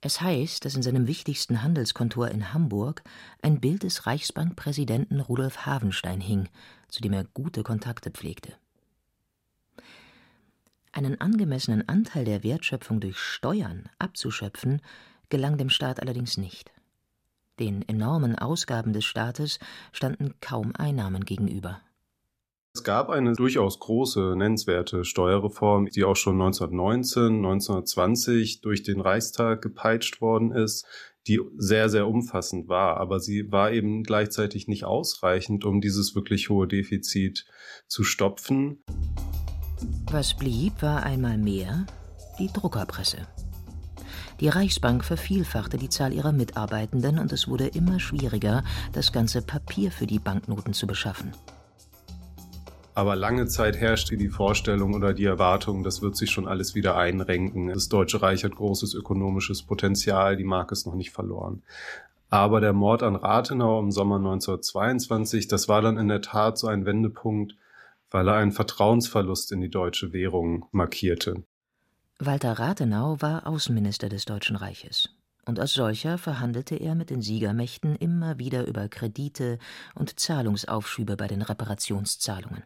Es 0.00 0.20
heißt, 0.20 0.64
dass 0.64 0.74
in 0.74 0.82
seinem 0.82 1.06
wichtigsten 1.06 1.62
Handelskontor 1.62 2.26
in 2.26 2.52
Hamburg 2.52 3.04
ein 3.40 3.60
Bild 3.60 3.84
des 3.84 4.04
Reichsbankpräsidenten 4.08 5.20
Rudolf 5.20 5.64
Havenstein 5.64 6.20
hing, 6.20 6.48
zu 6.88 7.00
dem 7.02 7.12
er 7.12 7.22
gute 7.22 7.62
Kontakte 7.62 8.10
pflegte. 8.10 8.54
Einen 10.92 11.20
angemessenen 11.20 11.88
Anteil 11.88 12.24
der 12.24 12.42
Wertschöpfung 12.42 13.00
durch 13.00 13.18
Steuern 13.18 13.88
abzuschöpfen, 13.98 14.82
gelang 15.28 15.56
dem 15.56 15.70
Staat 15.70 16.00
allerdings 16.00 16.36
nicht. 16.36 16.72
Den 17.60 17.86
enormen 17.88 18.36
Ausgaben 18.36 18.92
des 18.92 19.04
Staates 19.04 19.60
standen 19.92 20.34
kaum 20.40 20.74
Einnahmen 20.74 21.24
gegenüber. 21.24 21.80
Es 22.74 22.84
gab 22.84 23.10
eine 23.10 23.34
durchaus 23.34 23.78
große, 23.78 24.34
nennenswerte 24.36 25.04
Steuerreform, 25.04 25.86
die 25.86 26.04
auch 26.04 26.16
schon 26.16 26.40
1919, 26.40 27.36
1920 27.36 28.60
durch 28.60 28.82
den 28.82 29.00
Reichstag 29.00 29.60
gepeitscht 29.60 30.20
worden 30.20 30.52
ist, 30.52 30.86
die 31.26 31.40
sehr, 31.56 31.88
sehr 31.88 32.06
umfassend 32.06 32.68
war. 32.68 32.96
Aber 32.96 33.20
sie 33.20 33.50
war 33.52 33.72
eben 33.72 34.02
gleichzeitig 34.02 34.68
nicht 34.68 34.84
ausreichend, 34.84 35.64
um 35.64 35.80
dieses 35.80 36.14
wirklich 36.14 36.48
hohe 36.48 36.66
Defizit 36.66 37.46
zu 37.86 38.04
stopfen. 38.04 38.82
Was 40.10 40.34
blieb, 40.34 40.82
war 40.82 41.02
einmal 41.02 41.38
mehr 41.38 41.86
die 42.38 42.52
Druckerpresse. 42.52 43.26
Die 44.40 44.48
Reichsbank 44.48 45.04
vervielfachte 45.04 45.76
die 45.76 45.90
Zahl 45.90 46.12
ihrer 46.12 46.32
Mitarbeitenden 46.32 47.18
und 47.18 47.32
es 47.32 47.46
wurde 47.46 47.66
immer 47.66 48.00
schwieriger, 48.00 48.64
das 48.92 49.12
ganze 49.12 49.42
Papier 49.42 49.92
für 49.92 50.06
die 50.06 50.18
Banknoten 50.18 50.72
zu 50.72 50.86
beschaffen. 50.86 51.32
Aber 52.94 53.16
lange 53.16 53.46
Zeit 53.46 53.76
herrschte 53.76 54.16
die 54.16 54.28
Vorstellung 54.28 54.94
oder 54.94 55.14
die 55.14 55.24
Erwartung, 55.24 55.84
das 55.84 56.02
wird 56.02 56.16
sich 56.16 56.30
schon 56.30 56.48
alles 56.48 56.74
wieder 56.74 56.96
einrenken. 56.96 57.68
Das 57.68 57.88
Deutsche 57.88 58.20
Reich 58.20 58.44
hat 58.44 58.56
großes 58.56 58.94
ökonomisches 58.94 59.62
Potenzial, 59.62 60.36
die 60.36 60.44
Mark 60.44 60.72
ist 60.72 60.86
noch 60.86 60.94
nicht 60.94 61.10
verloren. 61.10 61.62
Aber 62.30 62.60
der 62.60 62.72
Mord 62.72 63.02
an 63.02 63.16
Rathenau 63.16 63.80
im 63.80 63.90
Sommer 63.90 64.16
1922, 64.16 65.48
das 65.48 65.68
war 65.68 65.82
dann 65.82 65.98
in 65.98 66.08
der 66.08 66.22
Tat 66.22 66.58
so 66.58 66.66
ein 66.66 66.86
Wendepunkt, 66.86 67.56
weil 68.10 68.28
er 68.28 68.34
einen 68.34 68.52
Vertrauensverlust 68.52 69.52
in 69.52 69.60
die 69.60 69.70
deutsche 69.70 70.12
Währung 70.12 70.66
markierte. 70.72 71.44
Walter 72.18 72.52
Rathenau 72.52 73.16
war 73.20 73.46
Außenminister 73.46 74.08
des 74.08 74.24
Deutschen 74.24 74.56
Reiches. 74.56 75.08
Und 75.46 75.58
als 75.58 75.72
solcher 75.72 76.18
verhandelte 76.18 76.76
er 76.76 76.94
mit 76.94 77.10
den 77.10 77.22
Siegermächten 77.22 77.96
immer 77.96 78.38
wieder 78.38 78.66
über 78.66 78.88
Kredite 78.88 79.58
und 79.94 80.20
Zahlungsaufschübe 80.20 81.16
bei 81.16 81.28
den 81.28 81.42
Reparationszahlungen. 81.42 82.62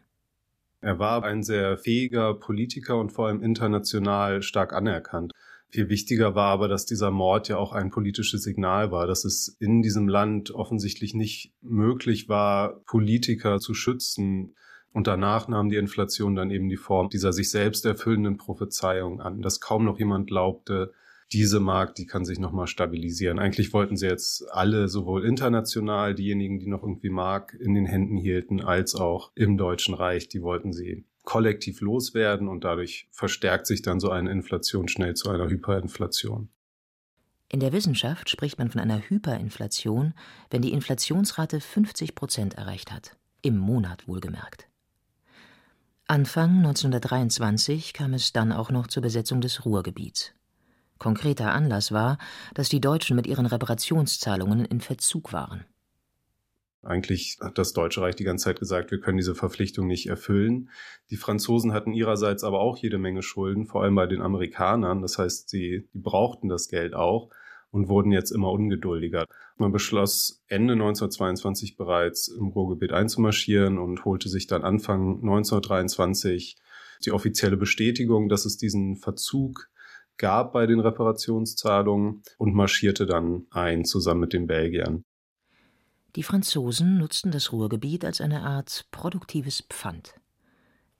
Er 0.81 0.99
war 0.99 1.23
ein 1.23 1.41
sehr 1.41 1.77
fähiger 1.77 2.35
Politiker 2.35 2.99
und 2.99 3.11
vor 3.11 3.27
allem 3.27 3.41
international 3.41 4.41
stark 4.43 4.73
anerkannt. 4.73 5.31
Viel 5.69 5.89
wichtiger 5.89 6.35
war 6.35 6.51
aber, 6.51 6.67
dass 6.67 6.85
dieser 6.85 7.11
Mord 7.11 7.47
ja 7.47 7.57
auch 7.57 7.73
ein 7.73 7.89
politisches 7.89 8.43
Signal 8.43 8.91
war, 8.91 9.07
dass 9.07 9.25
es 9.25 9.55
in 9.59 9.81
diesem 9.81 10.07
Land 10.07 10.51
offensichtlich 10.51 11.13
nicht 11.13 11.53
möglich 11.61 12.29
war, 12.29 12.81
Politiker 12.85 13.59
zu 13.59 13.73
schützen. 13.73 14.55
Und 14.95 15.07
danach 15.07 15.49
nahm 15.49 15.67
die 15.67 15.75
Inflation 15.75 16.35
dann 16.35 16.51
eben 16.51 16.69
die 16.69 16.77
Form 16.77 17.09
dieser 17.09 17.33
sich 17.33 17.51
selbst 17.51 17.85
erfüllenden 17.85 18.37
Prophezeiung 18.37 19.19
an, 19.19 19.41
dass 19.41 19.59
kaum 19.59 19.83
noch 19.83 19.99
jemand 19.99 20.27
glaubte, 20.27 20.93
diese 21.33 21.59
Markt, 21.59 21.97
die 21.97 22.05
kann 22.05 22.23
sich 22.23 22.39
nochmal 22.39 22.67
stabilisieren. 22.67 23.37
Eigentlich 23.37 23.73
wollten 23.73 23.97
sie 23.97 24.05
jetzt 24.05 24.49
alle, 24.53 24.87
sowohl 24.87 25.25
international, 25.25 26.15
diejenigen, 26.15 26.59
die 26.59 26.67
noch 26.67 26.81
irgendwie 26.81 27.09
Mark 27.09 27.53
in 27.59 27.73
den 27.73 27.85
Händen 27.85 28.15
hielten, 28.15 28.61
als 28.61 28.95
auch 28.95 29.33
im 29.35 29.57
Deutschen 29.57 29.95
Reich, 29.95 30.29
die 30.29 30.41
wollten 30.41 30.71
sie 30.71 31.03
kollektiv 31.25 31.81
loswerden 31.81 32.47
und 32.47 32.63
dadurch 32.63 33.09
verstärkt 33.11 33.67
sich 33.67 33.81
dann 33.81 33.99
so 33.99 34.11
eine 34.11 34.31
Inflation 34.31 34.87
schnell 34.87 35.15
zu 35.15 35.29
einer 35.29 35.49
Hyperinflation. 35.49 36.47
In 37.49 37.59
der 37.59 37.73
Wissenschaft 37.73 38.29
spricht 38.29 38.59
man 38.59 38.69
von 38.69 38.79
einer 38.79 39.01
Hyperinflation, 39.01 40.13
wenn 40.51 40.61
die 40.61 40.71
Inflationsrate 40.71 41.59
50 41.59 42.15
Prozent 42.15 42.53
erreicht 42.53 42.93
hat, 42.93 43.17
im 43.41 43.57
Monat 43.57 44.07
wohlgemerkt. 44.07 44.69
Anfang 46.07 46.57
1923 46.57 47.93
kam 47.93 48.13
es 48.13 48.31
dann 48.31 48.51
auch 48.51 48.69
noch 48.69 48.85
zur 48.85 49.01
Besetzung 49.01 49.41
des 49.41 49.65
Ruhrgebiets. 49.65 50.33
Konkreter 50.99 51.51
Anlass 51.51 51.91
war, 51.91 52.19
dass 52.53 52.69
die 52.69 52.79
Deutschen 52.79 53.15
mit 53.15 53.25
ihren 53.25 53.47
Reparationszahlungen 53.47 54.65
in 54.65 54.81
Verzug 54.81 55.33
waren. 55.33 55.65
Eigentlich 56.83 57.39
hat 57.41 57.57
das 57.57 57.73
Deutsche 57.73 58.01
Reich 58.01 58.15
die 58.15 58.23
ganze 58.23 58.43
Zeit 58.43 58.59
gesagt, 58.59 58.91
wir 58.91 58.99
können 58.99 59.17
diese 59.17 59.33
Verpflichtung 59.33 59.87
nicht 59.87 60.05
erfüllen. 60.05 60.69
Die 61.09 61.17
Franzosen 61.17 61.73
hatten 61.73 61.91
ihrerseits 61.91 62.43
aber 62.43 62.59
auch 62.59 62.77
jede 62.77 62.99
Menge 62.99 63.23
Schulden, 63.23 63.65
vor 63.65 63.81
allem 63.81 63.95
bei 63.95 64.05
den 64.05 64.21
Amerikanern. 64.21 65.01
Das 65.01 65.17
heißt, 65.17 65.49
sie 65.49 65.89
die 65.91 65.99
brauchten 65.99 66.49
das 66.49 66.67
Geld 66.67 66.93
auch 66.93 67.31
und 67.75 67.89
wurden 67.89 68.13
jetzt 68.13 68.31
immer 68.31 68.51
ungeduldiger. 68.51 69.25
Man 69.57 69.73
beschloss 69.73 70.41
Ende 70.47 70.73
1922 70.73 71.75
bereits 71.75 72.29
im 72.29 72.47
Ruhrgebiet 72.47 72.93
einzumarschieren 72.93 73.77
und 73.77 74.05
holte 74.05 74.29
sich 74.29 74.47
dann 74.47 74.63
Anfang 74.63 75.17
1923 75.17 76.55
die 77.03 77.11
offizielle 77.11 77.57
Bestätigung, 77.57 78.29
dass 78.29 78.45
es 78.45 78.55
diesen 78.55 78.95
Verzug 78.95 79.69
gab 80.17 80.53
bei 80.53 80.65
den 80.65 80.79
Reparationszahlungen 80.79 82.23
und 82.37 82.55
marschierte 82.55 83.05
dann 83.05 83.45
ein 83.51 83.83
zusammen 83.83 84.21
mit 84.21 84.31
den 84.31 84.47
Belgiern. 84.47 85.03
Die 86.15 86.23
Franzosen 86.23 86.97
nutzten 86.97 87.31
das 87.31 87.51
Ruhrgebiet 87.51 88.05
als 88.05 88.21
eine 88.21 88.43
Art 88.43 88.85
produktives 88.91 89.65
Pfand. 89.69 90.15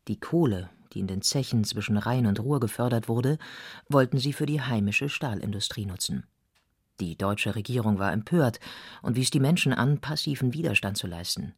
Die 0.09 0.19
Kohle, 0.19 0.69
die 0.91 0.99
in 0.99 1.07
den 1.07 1.21
Zechen 1.21 1.63
zwischen 1.63 1.95
Rhein 1.95 2.25
und 2.25 2.41
Ruhr 2.41 2.59
gefördert 2.59 3.07
wurde, 3.07 3.37
wollten 3.87 4.17
sie 4.17 4.33
für 4.33 4.45
die 4.45 4.59
heimische 4.59 5.07
Stahlindustrie 5.07 5.85
nutzen. 5.85 6.25
Die 6.99 7.17
deutsche 7.17 7.55
Regierung 7.55 7.99
war 7.99 8.13
empört 8.13 8.59
und 9.01 9.15
wies 9.15 9.29
die 9.29 9.39
Menschen 9.39 9.73
an, 9.73 9.99
passiven 9.99 10.53
Widerstand 10.53 10.97
zu 10.97 11.07
leisten. 11.07 11.53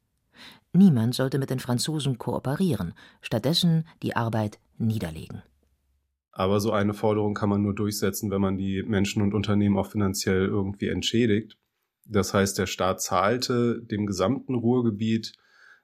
Niemand 0.73 1.15
sollte 1.15 1.39
mit 1.39 1.49
den 1.49 1.59
Franzosen 1.59 2.17
kooperieren, 2.17 2.93
stattdessen 3.21 3.87
die 4.03 4.15
Arbeit 4.15 4.59
niederlegen. 4.77 5.41
Aber 6.31 6.59
so 6.59 6.71
eine 6.71 6.93
Forderung 6.93 7.33
kann 7.33 7.49
man 7.49 7.63
nur 7.63 7.73
durchsetzen, 7.73 8.29
wenn 8.29 8.41
man 8.41 8.57
die 8.57 8.83
Menschen 8.83 9.23
und 9.23 9.33
Unternehmen 9.33 9.77
auch 9.77 9.89
finanziell 9.89 10.45
irgendwie 10.45 10.87
entschädigt. 10.87 11.57
Das 12.05 12.33
heißt, 12.33 12.57
der 12.57 12.67
Staat 12.67 13.01
zahlte 13.01 13.81
dem 13.81 14.05
gesamten 14.05 14.53
Ruhrgebiet 14.53 15.33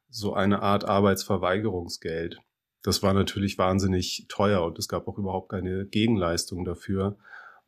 so 0.10 0.36
eine 0.36 0.62
Art 0.62 0.86
Arbeitsverweigerungsgeld. 0.86 2.38
Das 2.84 3.02
war 3.02 3.14
natürlich 3.14 3.58
wahnsinnig 3.58 4.26
teuer 4.30 4.64
und 4.64 4.78
es 4.78 4.88
gab 4.88 5.08
auch 5.08 5.18
überhaupt 5.18 5.50
keine 5.50 5.86
Gegenleistung 5.88 6.66
dafür. 6.66 7.18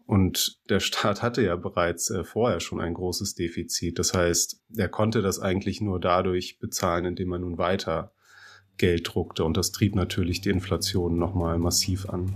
Und 0.06 0.60
der 0.70 0.80
Staat 0.80 1.24
hatte 1.24 1.42
ja 1.42 1.56
bereits 1.56 2.12
äh, 2.12 2.24
vorher 2.24 2.60
schon 2.60 2.80
ein 2.80 2.94
großes 2.94 3.34
Defizit. 3.34 3.98
Das 3.98 4.14
heißt, 4.14 4.62
er 4.78 4.88
konnte 4.88 5.22
das 5.22 5.40
eigentlich 5.40 5.82
nur 5.82 6.00
dadurch 6.00 6.60
bezahlen, 6.60 7.06
indem 7.06 7.32
er 7.32 7.40
nun 7.40 7.58
weiter 7.58 8.12
Geld 8.78 9.10
druckte. 9.14 9.44
Und 9.44 9.58
das 9.58 9.72
trieb 9.72 9.96
natürlich 9.96 10.42
die 10.42 10.50
Inflation 10.50 11.18
nochmal 11.18 11.58
massiv 11.58 12.08
an. 12.08 12.36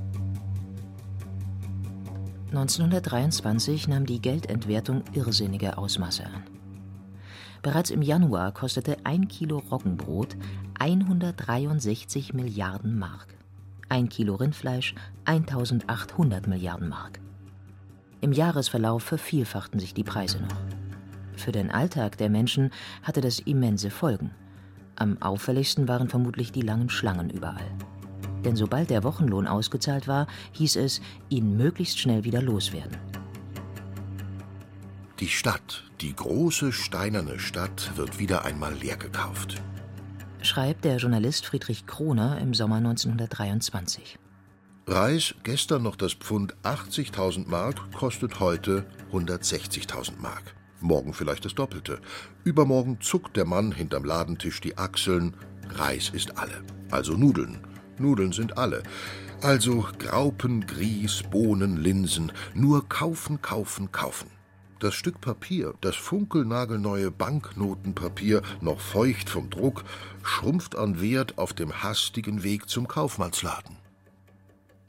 1923 2.49 3.87
nahm 3.87 4.07
die 4.07 4.19
Geldentwertung 4.19 5.03
irrsinnige 5.13 5.77
Ausmaße 5.77 6.25
an. 6.25 6.43
Bereits 7.61 7.91
im 7.91 8.01
Januar 8.01 8.51
kostete 8.53 8.97
ein 9.03 9.27
Kilo 9.27 9.61
Roggenbrot 9.69 10.35
163 10.79 12.33
Milliarden 12.33 12.97
Mark. 12.97 13.35
Ein 13.89 14.09
Kilo 14.09 14.35
Rindfleisch 14.35 14.95
1800 15.25 16.47
Milliarden 16.47 16.89
Mark. 16.89 17.19
Im 18.21 18.33
Jahresverlauf 18.33 19.03
vervielfachten 19.03 19.79
sich 19.79 19.93
die 19.93 20.03
Preise 20.03 20.39
noch. 20.41 20.55
Für 21.37 21.51
den 21.53 21.71
Alltag 21.71 22.17
der 22.17 22.29
Menschen 22.29 22.71
hatte 23.01 23.21
das 23.21 23.39
immense 23.39 23.89
Folgen. 23.89 24.31
Am 24.95 25.21
auffälligsten 25.21 25.87
waren 25.87 26.09
vermutlich 26.09 26.51
die 26.51 26.61
langen 26.61 26.89
Schlangen 26.89 27.29
überall. 27.29 27.71
Denn 28.43 28.57
sobald 28.57 28.89
der 28.89 29.03
Wochenlohn 29.03 29.47
ausgezahlt 29.47 30.07
war, 30.07 30.27
hieß 30.51 30.75
es, 30.75 31.01
ihn 31.29 31.55
möglichst 31.55 31.99
schnell 31.99 32.25
wieder 32.25 32.41
loswerden. 32.41 32.97
Die 35.21 35.29
Stadt, 35.29 35.83
die 36.01 36.13
große 36.13 36.71
steinerne 36.71 37.39
Stadt, 37.39 37.91
wird 37.95 38.19
wieder 38.19 38.45
einmal 38.45 38.73
leer 38.73 38.97
gekauft. 38.97 39.61
Schreibt 40.41 40.85
der 40.85 40.97
Journalist 40.97 41.45
Friedrich 41.45 41.85
Kroner 41.85 42.37
im 42.39 42.53
Sommer 42.53 42.77
1923. 42.77 44.17
Reis, 44.91 45.35
gestern 45.43 45.83
noch 45.83 45.95
das 45.95 46.13
Pfund 46.13 46.55
80.000 46.63 47.47
Mark, 47.47 47.91
kostet 47.91 48.39
heute 48.39 48.87
160.000 49.11 50.13
Mark. 50.19 50.55
Morgen 50.81 51.13
vielleicht 51.13 51.45
das 51.45 51.53
Doppelte. 51.53 52.01
Übermorgen 52.43 52.99
zuckt 52.99 53.37
der 53.37 53.45
Mann 53.45 53.71
hinterm 53.71 54.03
Ladentisch 54.03 54.61
die 54.61 54.79
Achseln. 54.79 55.35
Reis 55.69 56.09
ist 56.09 56.39
alle. 56.39 56.63
Also 56.89 57.13
Nudeln. 57.13 57.59
Nudeln 57.99 58.31
sind 58.31 58.57
alle. 58.57 58.81
Also 59.41 59.85
Graupen, 59.99 60.65
Grieß, 60.65 61.21
Bohnen, 61.29 61.77
Linsen, 61.77 62.31
nur 62.55 62.89
kaufen, 62.89 63.43
kaufen, 63.43 63.91
kaufen. 63.91 64.31
Das 64.79 64.95
Stück 64.95 65.21
Papier, 65.21 65.75
das 65.81 65.97
funkelnagelneue 65.97 67.11
Banknotenpapier, 67.11 68.41
noch 68.59 68.79
feucht 68.79 69.29
vom 69.29 69.51
Druck, 69.51 69.83
schrumpft 70.23 70.75
an 70.75 70.99
Wert 70.99 71.37
auf 71.37 71.53
dem 71.53 71.83
hastigen 71.83 72.41
Weg 72.41 72.67
zum 72.67 72.87
Kaufmannsladen. 72.87 73.77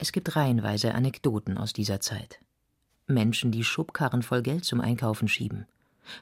Es 0.03 0.13
gibt 0.13 0.35
reihenweise 0.35 0.95
Anekdoten 0.95 1.59
aus 1.59 1.75
dieser 1.75 2.01
Zeit. 2.01 2.41
Menschen, 3.07 3.53
die 3.53 3.65
Schubkarren 3.65 4.23
voll 4.23 4.41
Geld 4.41 4.65
zum 4.65 4.81
Einkaufen 4.81 5.29
schieben. 5.29 5.67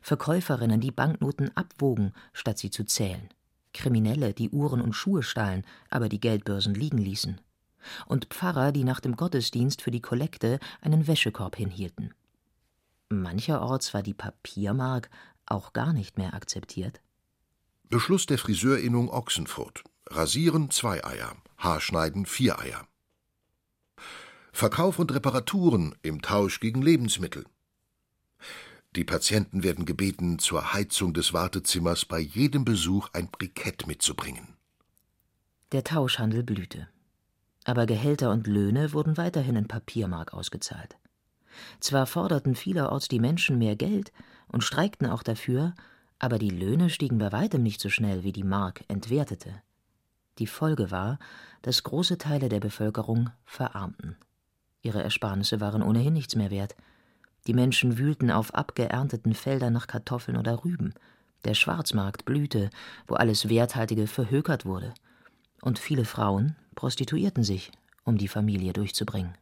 Verkäuferinnen, 0.02 0.80
die 0.80 0.90
Banknoten 0.90 1.56
abwogen, 1.56 2.12
statt 2.32 2.58
sie 2.58 2.70
zu 2.70 2.82
zählen. 2.84 3.28
Kriminelle, 3.72 4.34
die 4.34 4.50
Uhren 4.50 4.80
und 4.80 4.94
Schuhe 4.94 5.22
stahlen, 5.22 5.64
aber 5.90 6.08
die 6.08 6.18
Geldbörsen 6.18 6.74
liegen 6.74 6.98
ließen. 6.98 7.40
Und 8.06 8.24
Pfarrer, 8.24 8.72
die 8.72 8.82
nach 8.82 8.98
dem 8.98 9.14
Gottesdienst 9.14 9.80
für 9.80 9.92
die 9.92 10.02
Kollekte 10.02 10.58
einen 10.80 11.06
Wäschekorb 11.06 11.54
hinhielten. 11.54 12.12
Mancherorts 13.10 13.94
war 13.94 14.02
die 14.02 14.14
Papiermark 14.14 15.08
auch 15.46 15.72
gar 15.72 15.92
nicht 15.92 16.18
mehr 16.18 16.34
akzeptiert. 16.34 17.00
Beschluss 17.88 18.26
der 18.26 18.38
Friseurinnung 18.38 19.08
Ochsenfurt. 19.08 19.84
Rasieren 20.08 20.70
zwei 20.70 21.04
Eier, 21.04 21.36
Haarschneiden 21.58 22.26
vier 22.26 22.58
Eier. 22.58 22.88
Verkauf 24.52 24.98
und 24.98 25.12
Reparaturen 25.14 25.94
im 26.02 26.22
Tausch 26.22 26.60
gegen 26.60 26.82
Lebensmittel. 26.82 27.44
Die 28.96 29.04
Patienten 29.04 29.62
werden 29.62 29.84
gebeten, 29.84 30.38
zur 30.38 30.72
Heizung 30.72 31.12
des 31.12 31.32
Wartezimmers 31.32 32.04
bei 32.04 32.18
jedem 32.18 32.64
Besuch 32.64 33.08
ein 33.12 33.28
Brikett 33.30 33.86
mitzubringen. 33.86 34.56
Der 35.72 35.84
Tauschhandel 35.84 36.42
blühte. 36.42 36.88
Aber 37.64 37.84
Gehälter 37.84 38.30
und 38.30 38.46
Löhne 38.46 38.94
wurden 38.94 39.18
weiterhin 39.18 39.56
in 39.56 39.68
Papiermark 39.68 40.32
ausgezahlt. 40.32 40.96
Zwar 41.80 42.06
forderten 42.06 42.54
vielerorts 42.54 43.08
die 43.08 43.20
Menschen 43.20 43.58
mehr 43.58 43.76
Geld 43.76 44.12
und 44.48 44.64
streikten 44.64 45.06
auch 45.06 45.22
dafür, 45.22 45.74
aber 46.18 46.38
die 46.38 46.50
Löhne 46.50 46.88
stiegen 46.88 47.18
bei 47.18 47.30
weitem 47.30 47.62
nicht 47.62 47.80
so 47.80 47.90
schnell, 47.90 48.24
wie 48.24 48.32
die 48.32 48.44
Mark 48.44 48.84
entwertete. 48.88 49.62
Die 50.38 50.46
Folge 50.46 50.90
war, 50.90 51.18
dass 51.62 51.82
große 51.82 52.16
Teile 52.16 52.48
der 52.48 52.60
Bevölkerung 52.60 53.30
verarmten. 53.44 54.16
Ihre 54.82 55.02
Ersparnisse 55.02 55.60
waren 55.60 55.82
ohnehin 55.82 56.12
nichts 56.12 56.36
mehr 56.36 56.50
wert. 56.50 56.76
Die 57.46 57.54
Menschen 57.54 57.98
wühlten 57.98 58.30
auf 58.30 58.54
abgeernteten 58.54 59.34
Feldern 59.34 59.72
nach 59.72 59.86
Kartoffeln 59.86 60.36
oder 60.36 60.64
Rüben. 60.64 60.94
Der 61.44 61.54
Schwarzmarkt 61.54 62.24
blühte, 62.24 62.70
wo 63.06 63.14
alles 63.14 63.48
Werthaltige 63.48 64.06
verhökert 64.06 64.64
wurde. 64.66 64.94
Und 65.62 65.78
viele 65.78 66.04
Frauen 66.04 66.56
prostituierten 66.74 67.42
sich, 67.42 67.72
um 68.04 68.18
die 68.18 68.28
Familie 68.28 68.72
durchzubringen. 68.72 69.34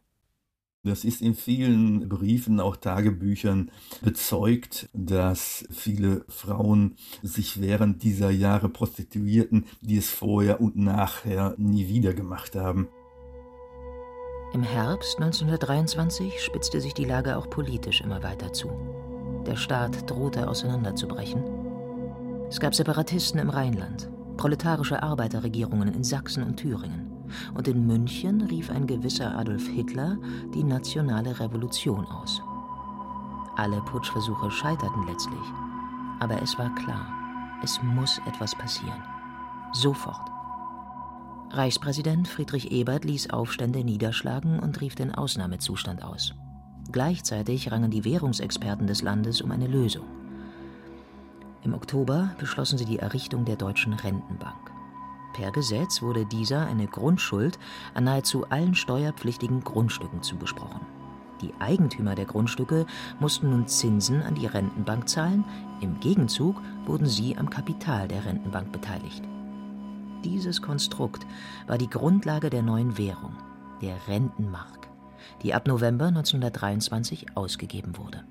Das 0.83 1.03
ist 1.03 1.21
in 1.21 1.35
vielen 1.35 2.07
Briefen, 2.07 2.59
auch 2.61 2.77
Tagebüchern 2.77 3.71
bezeugt, 4.01 4.87
dass 4.93 5.65
viele 5.69 6.23
Frauen 6.29 6.95
sich 7.21 7.59
während 7.59 8.03
dieser 8.03 8.29
Jahre 8.29 8.69
prostituierten, 8.69 9.65
die 9.81 9.97
es 9.97 10.09
vorher 10.09 10.61
und 10.61 10.77
nachher 10.77 11.55
nie 11.57 11.89
wieder 11.89 12.13
gemacht 12.13 12.55
haben. 12.55 12.87
Im 14.53 14.63
Herbst 14.63 15.17
1923 15.17 16.41
spitzte 16.41 16.79
sich 16.79 16.93
die 16.93 17.03
Lage 17.03 17.37
auch 17.37 17.49
politisch 17.49 17.99
immer 18.01 18.23
weiter 18.23 18.53
zu. 18.53 18.69
Der 19.45 19.57
Staat 19.57 20.09
drohte 20.09 20.47
auseinanderzubrechen. 20.47 21.43
Es 22.49 22.59
gab 22.59 22.73
Separatisten 22.73 23.41
im 23.41 23.49
Rheinland, 23.49 24.09
proletarische 24.37 25.03
Arbeiterregierungen 25.03 25.93
in 25.93 26.03
Sachsen 26.03 26.43
und 26.43 26.55
Thüringen 26.55 27.11
und 27.55 27.67
in 27.67 27.85
München 27.85 28.41
rief 28.41 28.71
ein 28.71 28.87
gewisser 28.87 29.37
Adolf 29.37 29.67
Hitler 29.67 30.17
die 30.53 30.63
nationale 30.63 31.37
Revolution 31.39 32.05
aus. 32.05 32.41
Alle 33.57 33.81
Putschversuche 33.81 34.49
scheiterten 34.49 35.07
letztlich, 35.07 35.45
aber 36.21 36.41
es 36.41 36.57
war 36.57 36.73
klar, 36.75 37.05
es 37.63 37.81
muss 37.83 38.19
etwas 38.25 38.55
passieren. 38.55 39.03
Sofort. 39.73 40.36
Reichspräsident 41.49 42.27
Friedrich 42.27 42.71
Ebert 42.71 43.05
ließ 43.05 43.29
Aufstände 43.29 43.83
niederschlagen 43.83 44.59
und 44.59 44.81
rief 44.81 44.95
den 44.95 45.15
Ausnahmezustand 45.15 46.03
aus. 46.03 46.33
Gleichzeitig 46.91 47.71
rangen 47.71 47.89
die 47.89 48.03
Währungsexperten 48.03 48.85
des 48.85 49.01
Landes 49.01 49.41
um 49.41 49.51
eine 49.51 49.67
Lösung. 49.67 50.05
Im 51.63 51.73
Oktober 51.73 52.35
beschlossen 52.37 52.77
sie 52.77 52.85
die 52.85 52.99
Errichtung 52.99 53.45
der 53.45 53.55
Deutschen 53.55 53.93
Rentenbank. 53.93 54.71
Per 55.33 55.51
Gesetz 55.51 56.01
wurde 56.01 56.25
dieser 56.25 56.65
eine 56.67 56.87
Grundschuld 56.87 57.57
an 57.93 58.03
nahezu 58.05 58.45
allen 58.49 58.75
steuerpflichtigen 58.75 59.63
Grundstücken 59.63 60.21
zugesprochen. 60.23 60.81
Die 61.41 61.53
Eigentümer 61.59 62.15
der 62.15 62.25
Grundstücke 62.25 62.85
mussten 63.19 63.51
nun 63.51 63.67
Zinsen 63.67 64.21
an 64.23 64.35
die 64.35 64.47
Rentenbank 64.47 65.07
zahlen, 65.07 65.45
im 65.81 65.99
Gegenzug 65.99 66.61
wurden 66.85 67.05
sie 67.05 67.37
am 67.37 67.49
Kapital 67.49 68.07
der 68.07 68.25
Rentenbank 68.25 68.71
beteiligt. 68.71 69.23
Dieses 70.23 70.61
Konstrukt 70.61 71.25
war 71.67 71.77
die 71.77 71.89
Grundlage 71.89 72.49
der 72.49 72.63
neuen 72.63 72.97
Währung, 72.97 73.35
der 73.81 73.95
Rentenmark, 74.07 74.87
die 75.43 75.53
ab 75.53 75.67
November 75.67 76.07
1923 76.07 77.35
ausgegeben 77.35 77.97
wurde. 77.97 78.23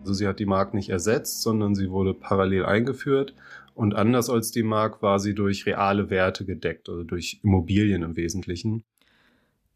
Also 0.00 0.14
sie 0.14 0.26
hat 0.26 0.38
die 0.38 0.46
Mark 0.46 0.74
nicht 0.74 0.90
ersetzt, 0.90 1.42
sondern 1.42 1.74
sie 1.74 1.90
wurde 1.90 2.14
parallel 2.14 2.64
eingeführt 2.64 3.34
und 3.74 3.94
anders 3.94 4.30
als 4.30 4.50
die 4.50 4.62
Mark 4.62 5.02
war 5.02 5.18
sie 5.18 5.34
durch 5.34 5.66
reale 5.66 6.10
Werte 6.10 6.44
gedeckt, 6.44 6.88
also 6.88 7.02
durch 7.02 7.40
Immobilien 7.42 8.02
im 8.02 8.16
Wesentlichen. 8.16 8.84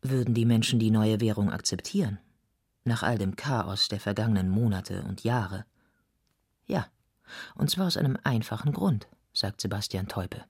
Würden 0.02 0.34
die 0.34 0.44
Menschen 0.44 0.78
die 0.78 0.90
neue 0.90 1.20
Währung 1.20 1.50
akzeptieren? 1.50 2.18
Nach 2.84 3.02
all 3.02 3.16
dem 3.16 3.36
Chaos 3.36 3.88
der 3.88 4.00
vergangenen 4.00 4.50
Monate 4.50 5.04
und 5.08 5.24
Jahre? 5.24 5.64
Ja, 6.66 6.86
und 7.54 7.70
zwar 7.70 7.86
aus 7.86 7.96
einem 7.96 8.18
einfachen 8.24 8.72
Grund, 8.72 9.08
sagt 9.32 9.62
Sebastian 9.62 10.06
Teupe. 10.06 10.44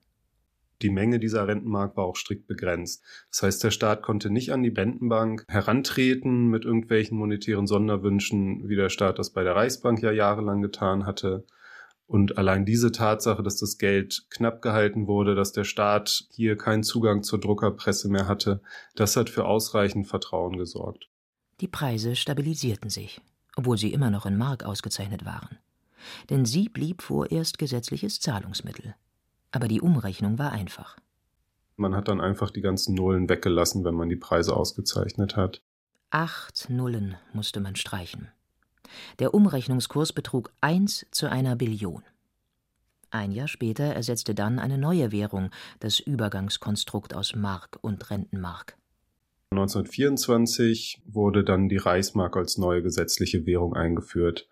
Die 0.81 0.89
Menge 0.89 1.19
dieser 1.19 1.47
Rentenmark 1.47 1.95
war 1.95 2.05
auch 2.05 2.15
strikt 2.15 2.47
begrenzt. 2.47 3.03
Das 3.31 3.43
heißt, 3.43 3.63
der 3.63 3.71
Staat 3.71 4.01
konnte 4.01 4.29
nicht 4.29 4.51
an 4.51 4.63
die 4.63 4.69
Rentenbank 4.69 5.45
herantreten 5.47 6.47
mit 6.47 6.65
irgendwelchen 6.65 7.17
monetären 7.17 7.67
Sonderwünschen, 7.67 8.67
wie 8.67 8.75
der 8.75 8.89
Staat 8.89 9.19
das 9.19 9.31
bei 9.31 9.43
der 9.43 9.55
Reichsbank 9.55 10.01
ja 10.01 10.11
jahrelang 10.11 10.61
getan 10.61 11.05
hatte. 11.05 11.45
Und 12.07 12.37
allein 12.37 12.65
diese 12.65 12.91
Tatsache, 12.91 13.41
dass 13.41 13.57
das 13.57 13.77
Geld 13.77 14.27
knapp 14.29 14.61
gehalten 14.61 15.07
wurde, 15.07 15.33
dass 15.33 15.53
der 15.53 15.63
Staat 15.63 16.25
hier 16.31 16.55
keinen 16.55 16.83
Zugang 16.83 17.23
zur 17.23 17.39
Druckerpresse 17.39 18.09
mehr 18.09 18.27
hatte, 18.27 18.61
das 18.95 19.15
hat 19.15 19.29
für 19.29 19.45
ausreichend 19.45 20.07
Vertrauen 20.07 20.57
gesorgt. 20.57 21.09
Die 21.61 21.67
Preise 21.67 22.15
stabilisierten 22.15 22.89
sich, 22.89 23.21
obwohl 23.55 23.77
sie 23.77 23.91
immer 23.91 24.11
noch 24.11 24.25
in 24.25 24.37
Mark 24.37 24.65
ausgezeichnet 24.65 25.25
waren. 25.25 25.57
Denn 26.29 26.45
sie 26.45 26.69
blieb 26.69 27.01
vorerst 27.01 27.57
gesetzliches 27.57 28.19
Zahlungsmittel. 28.19 28.93
Aber 29.55 29.69
die 29.69 29.79
Umrechnung 29.79 30.37
war 30.37 30.51
einfach. 30.51 30.97
Man 31.77 31.95
hat 31.95 32.09
dann 32.09 32.19
einfach 32.19 32.51
die 32.51 32.59
ganzen 32.59 32.93
Nullen 32.93 33.29
weggelassen, 33.29 33.85
wenn 33.85 33.95
man 33.95 34.09
die 34.09 34.17
Preise 34.17 34.53
ausgezeichnet 34.53 35.37
hat. 35.37 35.61
Acht 36.09 36.69
Nullen 36.69 37.15
musste 37.31 37.61
man 37.61 37.77
streichen. 37.77 38.27
Der 39.19 39.33
Umrechnungskurs 39.33 40.11
betrug 40.11 40.51
1 40.59 41.05
zu 41.11 41.31
einer 41.31 41.55
Billion. 41.55 42.03
Ein 43.11 43.31
Jahr 43.31 43.47
später 43.47 43.85
ersetzte 43.85 44.35
dann 44.35 44.59
eine 44.59 44.77
neue 44.77 45.13
Währung 45.13 45.51
das 45.79 46.01
Übergangskonstrukt 46.01 47.13
aus 47.13 47.33
Mark 47.33 47.79
und 47.79 48.09
Rentenmark. 48.09 48.75
1924 49.51 51.01
wurde 51.05 51.45
dann 51.45 51.69
die 51.69 51.77
Reichsmark 51.77 52.35
als 52.35 52.57
neue 52.57 52.83
gesetzliche 52.83 53.45
Währung 53.45 53.73
eingeführt. 53.73 54.49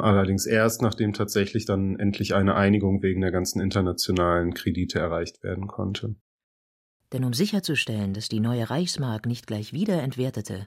Allerdings 0.00 0.46
erst, 0.46 0.82
nachdem 0.82 1.12
tatsächlich 1.12 1.64
dann 1.64 1.98
endlich 1.98 2.34
eine 2.34 2.54
Einigung 2.54 3.02
wegen 3.02 3.20
der 3.20 3.30
ganzen 3.30 3.60
internationalen 3.60 4.54
Kredite 4.54 4.98
erreicht 4.98 5.42
werden 5.42 5.66
konnte. 5.66 6.16
Denn 7.12 7.24
um 7.24 7.32
sicherzustellen, 7.32 8.14
dass 8.14 8.28
die 8.28 8.40
neue 8.40 8.70
Reichsmark 8.70 9.26
nicht 9.26 9.46
gleich 9.46 9.72
wieder 9.72 10.02
entwertete, 10.02 10.66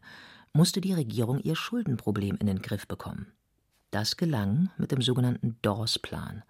musste 0.53 0.81
die 0.81 0.93
Regierung 0.93 1.39
ihr 1.39 1.55
Schuldenproblem 1.55 2.37
in 2.39 2.47
den 2.47 2.61
Griff 2.61 2.87
bekommen. 2.87 3.33
Das 3.91 4.17
gelang 4.17 4.69
mit 4.77 4.91
dem 4.91 5.01
sogenannten 5.01 5.57
Dawes-Plan, 5.61 6.43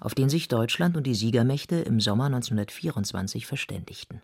auf 0.00 0.14
den 0.14 0.28
sich 0.28 0.48
Deutschland 0.48 0.96
und 0.96 1.06
die 1.06 1.14
Siegermächte 1.14 1.76
im 1.76 2.00
Sommer 2.00 2.26
1924 2.26 3.46
verständigten. 3.46 4.22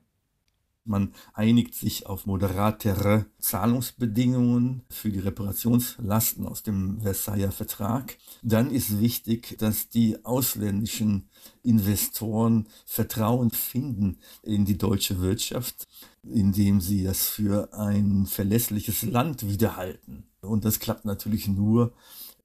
Man 0.87 1.13
einigt 1.35 1.75
sich 1.75 2.07
auf 2.07 2.27
moderatere 2.27 3.27
Zahlungsbedingungen 3.39 4.83
für 4.89 5.11
die 5.11 5.19
Reparationslasten 5.19 6.47
aus 6.47 6.63
dem 6.63 7.01
Versailler 7.01 7.53
Vertrag. 7.53 8.17
Dann 8.43 8.71
ist 8.71 9.01
wichtig, 9.01 9.57
dass 9.59 9.89
die 9.89 10.25
ausländischen 10.25 11.29
Investoren 11.63 12.69
Vertrauen 12.85 13.51
finden 13.51 14.19
in 14.43 14.65
die 14.65 14.79
deutsche 14.79 15.21
Wirtschaft, 15.21 15.89
indem 16.23 16.81
sie 16.81 17.05
das 17.05 17.27
für 17.27 17.73
ein 17.73 18.27
verlässliches 18.27 19.03
Land 19.03 19.49
wiederhalten. 19.49 20.25
Und 20.41 20.65
das 20.65 20.79
klappt 20.79 21.05
natürlich 21.05 21.49
nur, 21.49 21.93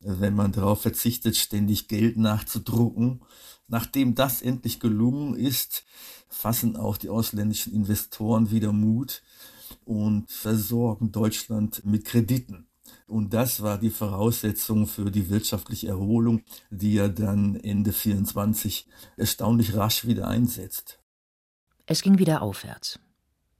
wenn 0.01 0.34
man 0.34 0.51
darauf 0.51 0.82
verzichtet, 0.82 1.38
ständig 1.38 1.88
Geld 1.88 2.17
nachzudrucken. 2.17 3.21
Nachdem 3.71 4.15
das 4.15 4.41
endlich 4.41 4.79
gelungen 4.79 5.34
ist, 5.34 5.86
fassen 6.27 6.75
auch 6.75 6.97
die 6.97 7.10
ausländischen 7.10 7.73
Investoren 7.73 8.51
wieder 8.51 8.73
Mut, 8.73 9.23
und 9.86 10.29
versorgen 10.29 11.12
Deutschland 11.12 11.84
mit 11.86 12.05
Krediten. 12.05 12.67
Und 13.07 13.34
das 13.34 13.62
war 13.62 13.77
die 13.77 13.89
Voraussetzung 13.89 14.88
für 14.88 15.10
die 15.10 15.29
wirtschaftliche 15.29 15.88
Erholung, 15.88 16.43
die 16.69 16.95
ja 16.95 17.07
dann 17.07 17.55
Ende 17.55 17.93
24 17.93 18.88
erstaunlich 19.17 19.73
rasch 19.75 20.05
wieder 20.05 20.27
einsetzt. 20.27 20.99
Es 21.86 22.01
ging 22.01 22.19
wieder 22.19 22.41
aufwärts. 22.41 22.99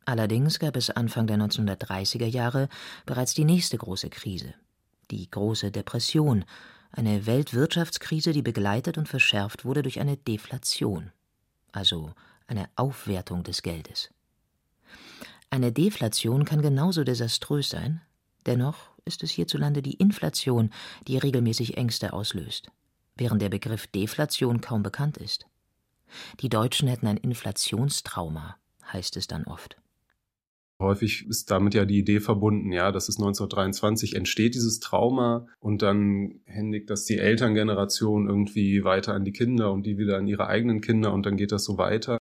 Allerdings 0.04 0.60
gab 0.60 0.76
es 0.76 0.90
Anfang 0.90 1.28
der 1.28 1.38
1930er 1.38 2.26
Jahre 2.26 2.68
bereits 3.06 3.34
die 3.34 3.46
nächste 3.46 3.78
große 3.78 4.10
Krise, 4.10 4.54
die 5.10 5.30
große 5.30 5.72
Depression, 5.72 6.44
eine 6.92 7.26
Weltwirtschaftskrise, 7.26 8.34
die 8.34 8.42
begleitet 8.42 8.98
und 8.98 9.08
verschärft 9.08 9.66
wurde 9.66 9.82
durch 9.82 10.00
eine 10.00 10.18
Deflation, 10.18 11.12
also 11.72 12.14
eine 12.48 12.70
Aufwertung 12.76 13.44
des 13.44 13.62
Geldes. 13.62 14.10
Eine 15.50 15.72
Deflation 15.72 16.46
kann 16.46 16.62
genauso 16.62 17.04
desaströs 17.04 17.70
sein, 17.70 18.02
dennoch 18.46 18.92
ist 19.06 19.24
es 19.24 19.32
hierzulande 19.32 19.82
die 19.82 19.96
Inflation, 19.96 20.72
die 21.08 21.18
regelmäßig 21.18 21.78
Ängste 21.78 22.14
auslöst, 22.14 22.72
während 23.16 23.42
der 23.42 23.50
Begriff 23.50 23.88
Deflation 23.88 24.62
kaum 24.62 24.84
bekannt 24.84 25.18
ist. 25.18 25.46
Die 26.40 26.50
Deutschen 26.50 26.88
hätten 26.88 27.08
ein 27.08 27.18
Inflationstrauma, 27.18 28.58
heißt 28.92 29.18
es 29.18 29.28
dann 29.28 29.46
oft. 29.46 29.78
Häufig 30.82 31.28
ist 31.28 31.52
damit 31.52 31.76
ja 31.76 31.86
die 31.86 32.00
Idee 32.00 32.20
verbunden, 32.20 32.72
ja, 32.72 32.92
dass 32.92 33.08
es 33.08 33.18
1923 33.18 34.16
entsteht, 34.16 34.56
dieses 34.56 34.80
Trauma, 34.80 35.48
und 35.60 35.84
dann 35.84 36.42
händigt 36.46 36.90
das 36.90 37.06
die 37.06 37.20
Elterngeneration 37.20 38.28
irgendwie 38.28 38.84
weiter 38.84 39.14
an 39.14 39.24
die 39.24 39.32
Kinder 39.32 39.72
und 39.72 39.86
die 39.86 39.98
wieder 39.98 40.18
an 40.18 40.28
ihre 40.28 40.48
eigenen 40.48 40.82
Kinder 40.82 41.14
und 41.14 41.26
dann 41.26 41.38
geht 41.38 41.52
das 41.52 41.64
so 41.64 41.78
weiter. 41.78 42.18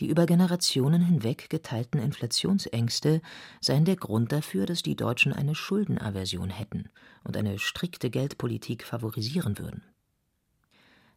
Die 0.00 0.08
über 0.08 0.26
Generationen 0.26 1.02
hinweg 1.02 1.50
geteilten 1.50 2.00
Inflationsängste 2.00 3.20
seien 3.60 3.84
der 3.84 3.96
Grund 3.96 4.32
dafür, 4.32 4.66
dass 4.66 4.82
die 4.82 4.96
Deutschen 4.96 5.32
eine 5.32 5.54
Schuldenaversion 5.54 6.50
hätten 6.50 6.88
und 7.22 7.36
eine 7.36 7.58
strikte 7.58 8.08
Geldpolitik 8.08 8.84
favorisieren 8.84 9.58
würden. 9.58 9.82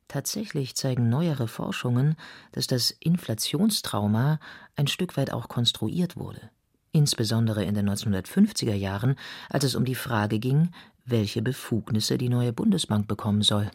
Tatsächlich 0.08 0.76
zeigen 0.76 1.10
neuere 1.10 1.48
Forschungen, 1.48 2.16
dass 2.52 2.68
das 2.68 2.92
Inflationstrauma 2.92 4.40
ein 4.76 4.88
Stück 4.88 5.18
weit 5.18 5.34
auch 5.34 5.48
konstruiert 5.48 6.16
wurde, 6.16 6.52
insbesondere 6.92 7.64
in 7.66 7.74
den 7.74 7.90
1950er 7.90 8.76
Jahren, 8.76 9.16
als 9.50 9.64
es 9.64 9.76
um 9.76 9.84
die 9.84 9.96
Frage 9.96 10.40
ging, 10.40 10.70
welche 11.06 11.42
Befugnisse 11.42 12.18
die 12.18 12.30
neue 12.30 12.54
Bundesbank 12.54 13.08
bekommen 13.08 13.42
soll. 13.42 13.72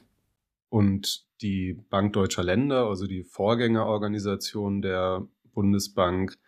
Und 0.69 1.27
die 1.43 1.75
Bank 1.91 2.13
Deutscher 2.13 2.45
Länder, 2.45 2.87
also 2.87 3.07
die 3.09 3.25
Vorgängerorganisation 3.25 4.83
der 4.83 5.27
Bundesbank, 5.53 6.39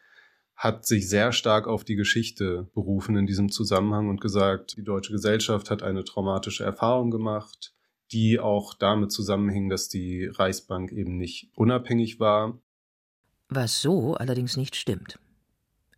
hat 0.55 0.87
sich 0.87 1.09
sehr 1.09 1.33
stark 1.33 1.67
auf 1.67 1.83
die 1.83 1.97
Geschichte 1.97 2.71
berufen 2.73 3.17
in 3.17 3.27
diesem 3.27 3.51
Zusammenhang 3.51 4.09
und 4.09 4.21
gesagt, 4.21 4.77
die 4.77 4.85
deutsche 4.85 5.13
Gesellschaft 5.13 5.71
hat 5.71 5.83
eine 5.83 6.05
traumatische 6.05 6.63
Erfahrung 6.63 7.11
gemacht 7.11 7.75
die 8.13 8.39
auch 8.39 8.75
damit 8.75 9.13
zusammenhingen, 9.13 9.71
dass 9.71 9.89
die 9.89 10.27
Reichsbank 10.27 10.93
eben 10.93 11.17
nicht 11.17 11.51
unabhängig 11.55 12.21
war. 12.21 12.59
Was 13.49 13.81
so 13.81 14.15
allerdings 14.15 14.57
nicht 14.57 14.77
stimmt. 14.77 15.19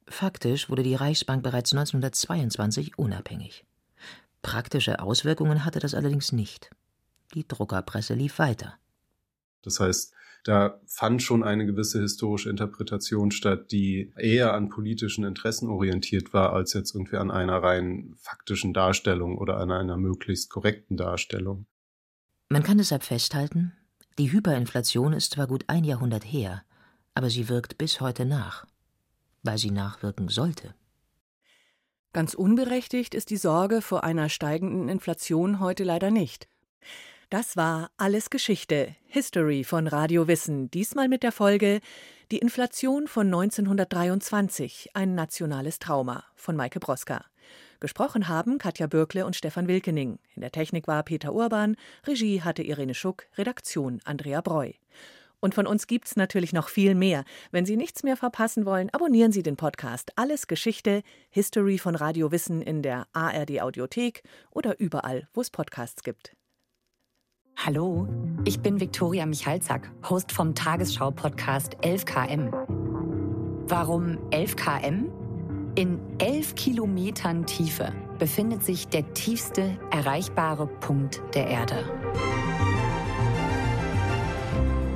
Faktisch 0.07 0.69
wurde 0.69 0.83
die 0.83 0.95
Reichsbank 0.95 1.43
bereits 1.43 1.73
1922 1.73 2.99
unabhängig. 2.99 3.65
Praktische 4.43 5.01
Auswirkungen 5.01 5.65
hatte 5.65 5.79
das 5.79 5.95
allerdings 5.95 6.33
nicht. 6.33 6.71
Die 7.35 7.49
Druckerpresse 7.49 8.15
lief 8.15 8.39
weiter. 8.39 8.75
Das 9.63 9.81
heißt, 9.81 10.13
da 10.45 10.79
fand 10.85 11.23
schon 11.23 11.43
eine 11.43 11.65
gewisse 11.65 12.03
historische 12.03 12.51
Interpretation 12.51 13.31
statt, 13.31 13.73
die 13.73 14.13
eher 14.19 14.53
an 14.53 14.69
politischen 14.69 15.25
Interessen 15.25 15.71
orientiert 15.71 16.35
war, 16.35 16.53
als 16.53 16.75
jetzt 16.75 16.95
irgendwie 16.95 17.17
an 17.17 17.31
einer 17.31 17.63
rein 17.63 18.15
faktischen 18.19 18.75
Darstellung 18.75 19.39
oder 19.39 19.57
an 19.57 19.71
einer 19.71 19.97
möglichst 19.97 20.51
korrekten 20.51 20.99
Darstellung. 20.99 21.67
Man 22.55 22.63
kann 22.63 22.79
deshalb 22.79 23.03
festhalten, 23.03 23.73
die 24.17 24.31
Hyperinflation 24.31 25.13
ist 25.13 25.33
zwar 25.33 25.49
gut 25.49 25.65
ein 25.67 25.83
Jahrhundert 25.83 26.23
her, 26.23 26.63
aber 27.13 27.29
sie 27.29 27.49
wirkt 27.49 27.79
bis 27.79 28.01
heute 28.01 28.25
nach, 28.25 28.65
weil 29.43 29.59
sie 29.59 29.73
nachwirken 29.73 30.29
sollte. 30.29 30.73
Ganz 32.13 32.33
unberechtigt 32.33 33.13
ist 33.13 33.31
die 33.31 33.39
Sorge 33.39 33.83
vor 33.83 34.05
einer 34.05 34.29
steigenden 34.29 34.89
Inflation 34.89 35.59
heute 35.59 35.83
leider 35.83 36.13
nicht. 36.13 36.47
Das 37.29 37.57
war 37.57 37.91
alles 37.97 38.31
Geschichte, 38.31 38.95
History 39.07 39.65
von 39.65 39.89
Radio 39.89 40.29
Wissen, 40.29 40.71
diesmal 40.71 41.09
mit 41.09 41.25
der 41.25 41.33
Folge 41.33 41.81
Die 42.31 42.39
Inflation 42.39 43.09
von 43.09 43.27
1923, 43.27 44.91
ein 44.95 45.17
nationales 45.17 45.81
Trauma 45.81 46.23
von 46.37 46.55
Maike 46.55 46.79
Broska. 46.79 47.25
Gesprochen 47.85 48.29
haben 48.29 48.57
Katja 48.57 48.87
Bürkle 48.87 49.27
und 49.27 49.37
Stefan 49.37 49.69
Wilkening. 49.69 50.19
In 50.35 50.41
der 50.41 50.51
Technik 50.51 50.89
war 50.89 51.03
Peter 51.03 51.35
Urban, 51.35 51.77
Regie 52.07 52.41
hatte 52.41 52.63
Irene 52.63 52.95
Schuck, 52.95 53.27
Redaktion 53.37 54.01
Andrea 54.07 54.41
Breu. 54.41 54.71
Und 55.39 55.55
von 55.55 55.67
uns 55.67 55.87
gibt's 55.87 56.17
natürlich 56.17 56.55
noch 56.55 56.71
viel 56.71 56.95
mehr. 56.95 57.27
Wenn 57.51 57.67
Sie 57.67 57.77
nichts 57.77 58.03
mehr 58.03 58.17
verpassen 58.17 58.65
wollen, 58.65 58.89
abonnieren 58.95 59.33
Sie 59.33 59.43
den 59.43 59.57
Podcast 59.57 60.13
Alles 60.17 60.47
Geschichte, 60.47 61.03
History 61.29 61.77
von 61.77 61.95
Radio 61.95 62.33
Wissen 62.33 62.63
in 62.63 62.81
der 62.81 63.07
ARD 63.13 63.61
Audiothek 63.61 64.23
oder 64.51 64.81
überall, 64.81 65.29
wo 65.35 65.43
es 65.43 65.51
Podcasts 65.51 66.03
gibt. 66.03 66.35
Hallo, 67.59 68.09
ich 68.47 68.61
bin 68.61 68.81
Viktoria 68.81 69.27
Michalzack, 69.27 69.93
Host 70.09 70.33
vom 70.33 70.55
Tagesschau-Podcast 70.55 71.77
11KM. 71.83 72.51
Warum 73.69 74.17
11KM? 74.31 75.24
In 75.77 75.99
elf 76.19 76.55
Kilometern 76.55 77.47
Tiefe 77.47 77.93
befindet 78.21 78.63
sich 78.63 78.87
der 78.87 79.13
tiefste 79.13 79.77
erreichbare 79.91 80.69
Punkt 80.69 81.21
der 81.35 81.49
Erde. 81.49 81.85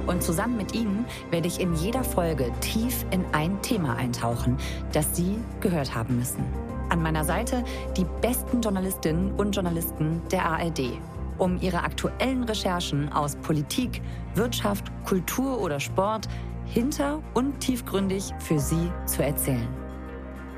Und 0.07 0.23
zusammen 0.23 0.57
mit 0.57 0.77
Ihnen 0.77 1.05
werde 1.33 1.49
ich 1.49 1.59
in 1.59 1.75
jeder 1.75 2.05
Folge 2.05 2.53
tief 2.61 3.05
in 3.11 3.25
ein 3.33 3.61
Thema 3.61 3.97
eintauchen, 3.97 4.57
das 4.93 5.17
Sie 5.17 5.39
gehört 5.61 5.97
haben 5.97 6.17
müssen. 6.17 6.45
An 6.91 7.03
meiner 7.03 7.25
Seite 7.25 7.65
die 7.97 8.07
besten 8.21 8.61
Journalistinnen 8.61 9.33
und 9.33 9.57
Journalisten 9.57 10.23
der 10.31 10.45
ARD, 10.45 10.93
um 11.39 11.61
ihre 11.61 11.83
aktuellen 11.83 12.45
Recherchen 12.45 13.13
aus 13.13 13.35
Politik, 13.35 14.01
Wirtschaft, 14.37 14.85
Kultur 15.05 15.61
oder 15.61 15.81
Sport 15.81 16.29
hinter 16.67 17.21
und 17.35 17.59
tiefgründig 17.59 18.33
für 18.39 18.61
Sie 18.61 18.93
zu 19.07 19.25
erzählen. 19.25 19.78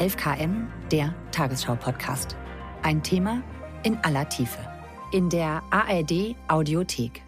11KM, 0.01 0.69
der 0.91 1.15
Tagesschau-Podcast. 1.31 2.35
Ein 2.81 3.03
Thema 3.03 3.43
in 3.83 3.99
aller 3.99 4.27
Tiefe. 4.31 4.59
In 5.13 5.29
der 5.29 5.63
ARD 5.71 6.37
Audiothek. 6.49 7.23